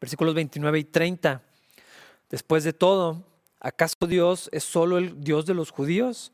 [0.00, 1.42] Versículos 29 y 30.
[2.30, 3.24] Después de todo,
[3.60, 6.32] ¿acaso Dios es solo el Dios de los judíos?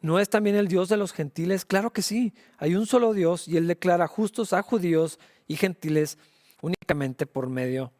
[0.00, 1.64] ¿No es también el Dios de los gentiles?
[1.64, 2.34] Claro que sí.
[2.58, 6.18] Hay un solo Dios y Él declara justos a judíos y gentiles
[6.60, 7.92] únicamente por medio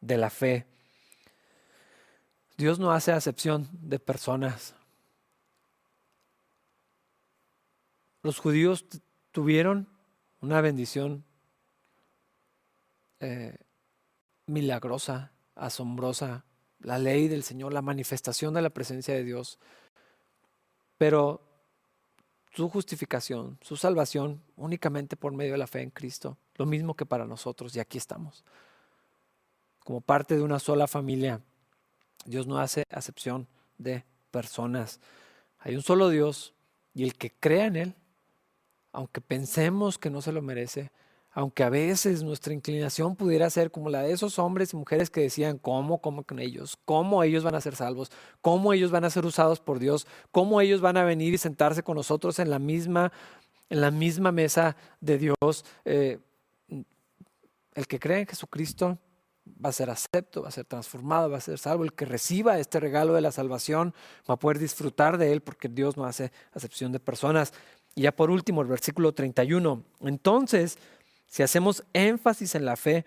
[0.00, 0.66] de la fe.
[2.56, 4.74] Dios no hace acepción de personas.
[8.22, 8.84] Los judíos
[9.32, 9.88] tuvieron
[10.40, 11.24] una bendición
[13.20, 13.56] eh,
[14.46, 16.44] milagrosa, asombrosa,
[16.80, 19.58] la ley del Señor, la manifestación de la presencia de Dios.
[20.96, 21.42] Pero
[22.52, 27.06] su justificación, su salvación, únicamente por medio de la fe en Cristo, lo mismo que
[27.06, 28.44] para nosotros, y aquí estamos.
[29.80, 31.40] Como parte de una sola familia,
[32.24, 33.48] Dios no hace acepción
[33.78, 35.00] de personas.
[35.60, 36.54] Hay un solo Dios
[36.94, 37.94] y el que crea en Él,
[38.98, 40.90] aunque pensemos que no se lo merece,
[41.30, 45.20] aunque a veces nuestra inclinación pudiera ser como la de esos hombres y mujeres que
[45.20, 46.00] decían, ¿cómo?
[46.00, 46.76] ¿Cómo con ellos?
[46.84, 48.10] ¿Cómo ellos van a ser salvos?
[48.40, 50.08] ¿Cómo ellos van a ser usados por Dios?
[50.32, 53.12] ¿Cómo ellos van a venir y sentarse con nosotros en la misma,
[53.70, 55.64] en la misma mesa de Dios?
[55.84, 56.18] Eh,
[57.74, 58.98] el que cree en Jesucristo
[59.64, 61.84] va a ser acepto, va a ser transformado, va a ser salvo.
[61.84, 63.94] El que reciba este regalo de la salvación
[64.28, 67.52] va a poder disfrutar de él porque Dios no hace acepción de personas.
[67.98, 69.82] Y ya por último, el versículo 31.
[70.02, 70.78] Entonces,
[71.26, 73.04] si hacemos énfasis en la fe,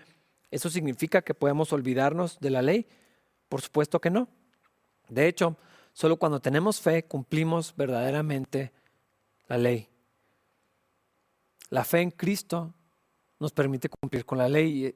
[0.51, 2.85] ¿eso significa que podemos olvidarnos de la ley?
[3.47, 4.27] Por supuesto que no.
[5.07, 5.55] De hecho,
[5.93, 8.73] solo cuando tenemos fe cumplimos verdaderamente
[9.47, 9.87] la ley.
[11.69, 12.73] La fe en Cristo
[13.39, 14.93] nos permite cumplir con la ley.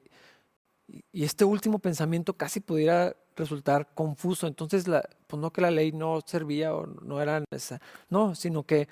[1.10, 4.46] Y este último pensamiento casi pudiera resultar confuso.
[4.46, 4.84] Entonces,
[5.26, 7.82] pues no que la ley no servía o no era necesaria.
[8.10, 8.88] No, sino que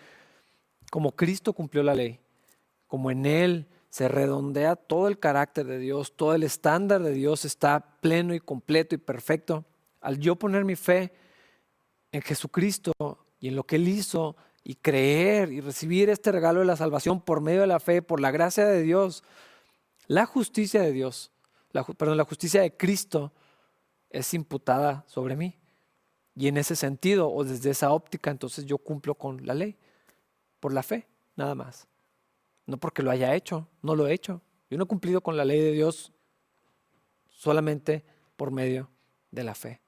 [0.95, 2.21] como Cristo cumplió la ley,
[2.87, 7.45] como en Él se redondea todo el carácter de Dios, todo el estándar de Dios
[7.45, 9.65] está pleno y completo y perfecto.
[10.01, 11.13] Al yo poner mi fe
[12.13, 12.93] en Jesucristo
[13.41, 17.21] y en lo que Él hizo y creer y recibir este regalo de la salvación
[17.21, 19.25] por medio de la fe, por la gracia de Dios,
[20.07, 21.33] la justicia de Dios
[21.73, 23.33] la, perdón, la justicia de Cristo
[24.09, 25.59] es imputada sobre mí.
[26.37, 29.77] Y en ese sentido, o desde esa óptica, entonces yo cumplo con la ley,
[30.65, 31.07] por la fe,
[31.37, 31.89] nada más.
[32.65, 34.41] No porque lo haya hecho, no lo he hecho.
[34.71, 36.11] Yo no he cumplido con la ley de Dios
[37.29, 38.03] solamente
[38.39, 38.89] por medio
[39.31, 39.83] de la fe.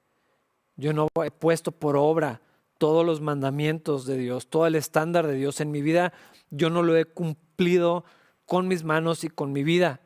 [0.77, 2.43] Yo no he puesto por obra
[2.77, 6.13] todos los mandamientos de Dios, todo el estándar de Dios en mi vida.
[6.51, 8.05] Yo no lo he cumplido
[8.45, 10.03] con mis manos y con mi vida.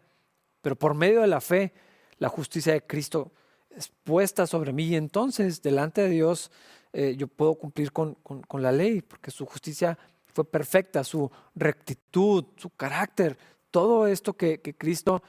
[0.62, 1.72] Pero por medio de la fe,
[2.18, 3.32] la justicia de Cristo
[3.70, 6.52] es puesta sobre mí y entonces delante de Dios
[6.92, 8.16] eh, yo puedo cumplir con,
[8.52, 9.98] la ley, porque su justicia
[10.32, 13.38] fue perfecta, su rectitud, su carácter,
[13.70, 15.22] todo esto que, Cristo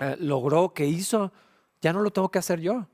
[0.00, 1.32] eh, logró, que hizo,
[1.80, 2.86] ya no lo tengo que hacer yo,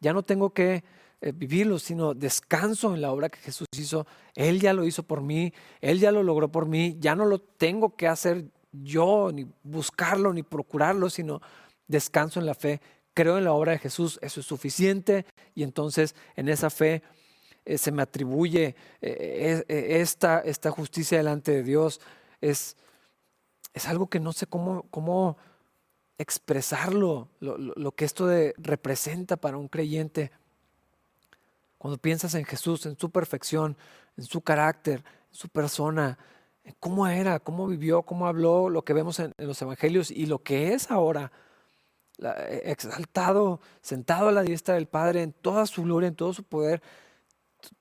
[0.00, 0.82] ya no tengo que
[1.20, 4.06] eh, vivirlo, sino descanso en la obra que Jesús hizo.
[4.34, 7.40] Él ya lo hizo por mí, Él ya lo logró por mí, ya no lo
[7.40, 11.42] tengo que hacer yo, ni buscarlo, ni procurarlo, sino
[11.86, 12.80] descanso en la fe,
[13.12, 15.26] creo en la obra de Jesús, eso es suficiente.
[15.54, 17.02] Y entonces en esa fe
[17.64, 22.00] eh, se me atribuye eh, eh, esta, esta, justicia delante de Dios.
[22.40, 22.76] Es,
[23.74, 25.36] es algo que no sé cómo, cómo
[26.18, 30.30] expresarlo, lo, lo, que esto de, representa para un creyente.
[31.78, 33.76] Cuando piensas en Jesús, en su perfección,
[34.16, 36.18] en su carácter, en su persona,
[36.78, 40.74] cómo era, cómo vivió, cómo habló, lo que vemos en, los evangelios y lo que
[40.74, 41.32] es ahora,
[42.64, 46.82] exaltado, sentado a la diestra del Padre en toda su gloria, en todo su poder.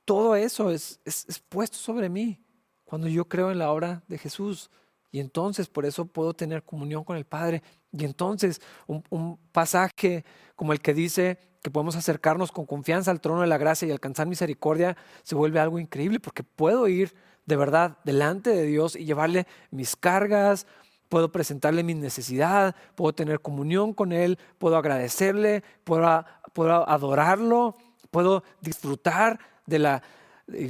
[0.06, 2.44] Todo eso es, es, puesto sobre mí
[2.84, 4.70] cuando yo creo en la obra de Jesús.
[5.12, 7.64] Y entonces por eso puedo tener comunión con el Padre.
[7.92, 10.24] Y entonces un, un, pasaje
[10.56, 13.92] como el que dice que podemos acercarnos con confianza al trono de la gracia y
[13.92, 17.14] alcanzar misericordia se vuelve algo increíble porque puedo ir
[17.50, 20.68] de verdad delante de Dios y llevarle mis cargas,
[21.10, 26.06] puedo presentarle mi necesidad, puedo tener comunión con Él, puedo agradecerle, puedo,
[26.88, 27.76] adorarlo,
[28.12, 30.04] puedo disfrutar de la,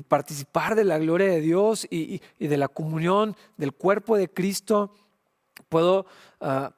[0.07, 4.93] participar de la gloria de Dios y, de la comunión del cuerpo de Cristo,
[5.69, 6.05] puedo
[6.41, 6.73] ah,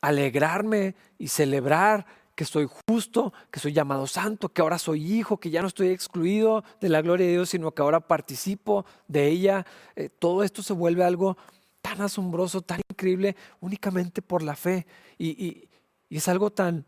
[0.00, 2.06] alegrarme y celebrar
[2.38, 5.88] que soy justo, que soy llamado santo, que ahora soy hijo, que ya no estoy
[5.88, 9.66] excluido de la gloria de Dios, sino que ahora participo de ella.
[9.96, 11.36] Eh, todo esto se vuelve algo
[11.82, 14.86] tan asombroso, tan increíble, únicamente por la fe.
[15.18, 15.68] Y,
[16.10, 16.86] es algo tan,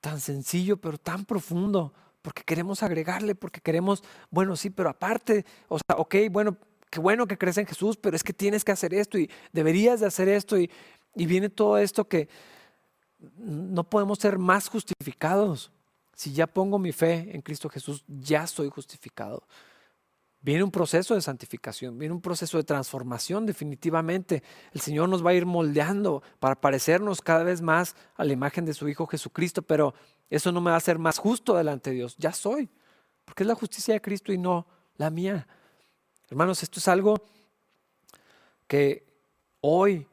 [0.00, 1.92] tan sencillo, pero tan profundo,
[2.22, 6.56] porque queremos agregarle, porque queremos, bueno, sí, pero aparte, o sea, ok, bueno,
[6.90, 10.00] qué bueno que crees en Jesús, pero es que tienes que hacer esto y deberías
[10.00, 10.70] de hacer esto y,
[11.14, 12.28] y viene todo esto que
[13.36, 15.70] no podemos ser más justificados.
[16.14, 19.42] Si ya pongo mi fe en Cristo Jesús, ya soy justificado.
[20.42, 24.42] Viene un proceso de santificación, viene un proceso de transformación definitivamente.
[24.72, 28.64] El Señor nos va a ir moldeando para parecernos cada vez más a la imagen
[28.64, 29.92] de su Hijo Jesucristo, pero
[30.30, 32.16] eso no me va a hacer más justo delante de Dios.
[32.16, 32.70] Ya soy,
[33.26, 34.66] porque es la justicia de Cristo y no
[34.96, 35.46] la mía.
[36.30, 37.22] Hermanos, esto es algo
[38.66, 39.04] que
[39.60, 40.06] hoy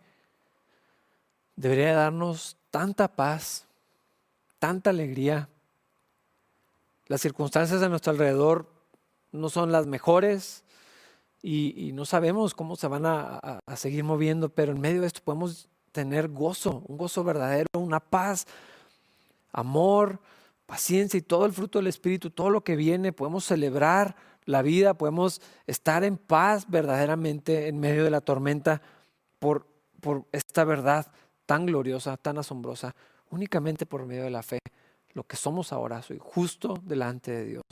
[1.55, 3.65] debería darnos tanta paz,
[4.59, 5.47] tanta alegría.
[7.05, 8.76] Las circunstancias a nuestro alrededor
[9.37, 10.63] no son las mejores
[11.41, 15.69] y, no sabemos cómo se van a, seguir moviendo, pero en medio de esto podemos
[15.91, 18.45] tener gozo, un gozo verdadero, una paz,
[19.51, 20.19] amor,
[20.65, 24.15] paciencia y todo el fruto del Espíritu, todo lo que viene, podemos celebrar
[24.45, 28.81] la vida, podemos estar en paz verdaderamente en medio de la tormenta
[29.39, 29.65] por,
[30.01, 31.07] por esta verdad
[31.45, 32.95] tan gloriosa, tan asombrosa,
[33.29, 34.59] únicamente por medio de la fe.
[35.13, 37.63] Lo que somos ahora, soy justo delante de Dios.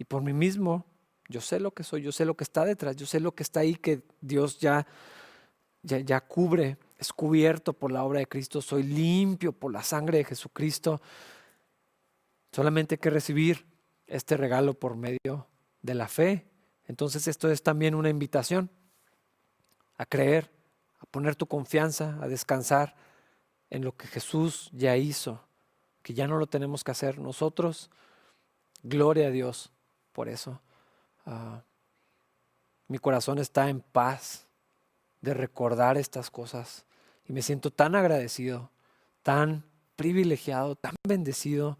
[0.00, 0.86] Y por mí mismo,
[1.28, 3.42] yo sé lo que soy, yo sé lo que está detrás, yo sé lo que
[3.42, 4.86] está ahí que Dios ya,
[5.82, 10.24] ya, cubre, es cubierto por la obra de Cristo, soy limpio por la sangre de
[10.24, 11.02] Jesucristo.
[12.50, 13.66] Solamente hay que recibir
[14.06, 15.46] este regalo por medio
[15.82, 16.46] de la fe.
[16.86, 18.70] Entonces esto es también una invitación
[19.98, 20.50] a creer,
[20.98, 22.96] a poner tu confianza, a descansar
[23.68, 25.44] en lo que Jesús ya hizo,
[26.02, 27.90] que ya no lo tenemos que hacer nosotros.
[28.82, 29.74] Gloria a Dios
[30.12, 30.60] por eso.
[31.26, 31.62] Ah,
[32.88, 34.46] mi corazón está en paz
[35.20, 36.84] de recordar estas cosas
[37.26, 38.70] y me siento tan agradecido,
[39.22, 39.64] tan
[39.96, 41.78] privilegiado, tan bendecido,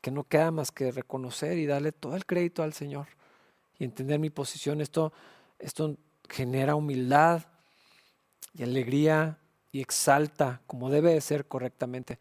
[0.00, 3.06] que no queda más que reconocer y darle todo el crédito al Señor
[3.78, 4.80] y entender mi posición.
[4.80, 5.12] Esto,
[5.58, 5.96] esto
[6.28, 7.42] genera humildad
[8.54, 9.38] y alegría
[9.72, 12.18] y exalta como debe de ser correctamente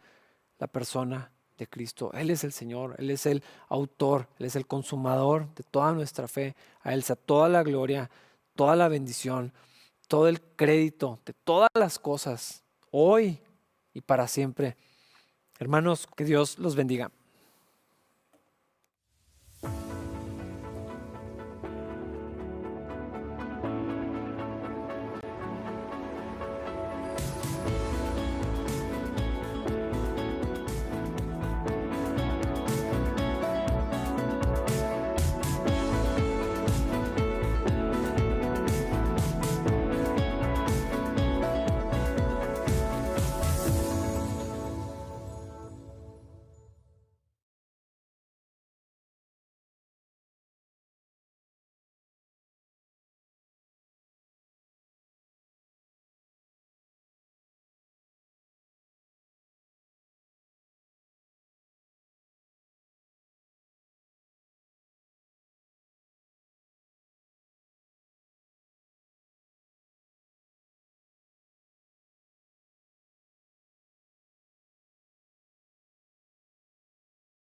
[0.57, 2.11] la persona de Cristo.
[2.13, 6.27] Él es el Señor, Él es el autor, Él es el consumador de toda nuestra
[6.27, 6.55] fe.
[6.81, 8.09] A Él sea toda la gloria,
[8.55, 9.53] toda la bendición,
[10.07, 13.39] todo el crédito de todas las cosas, hoy
[13.93, 14.75] y para siempre.
[15.59, 17.11] Hermanos, que Dios los bendiga.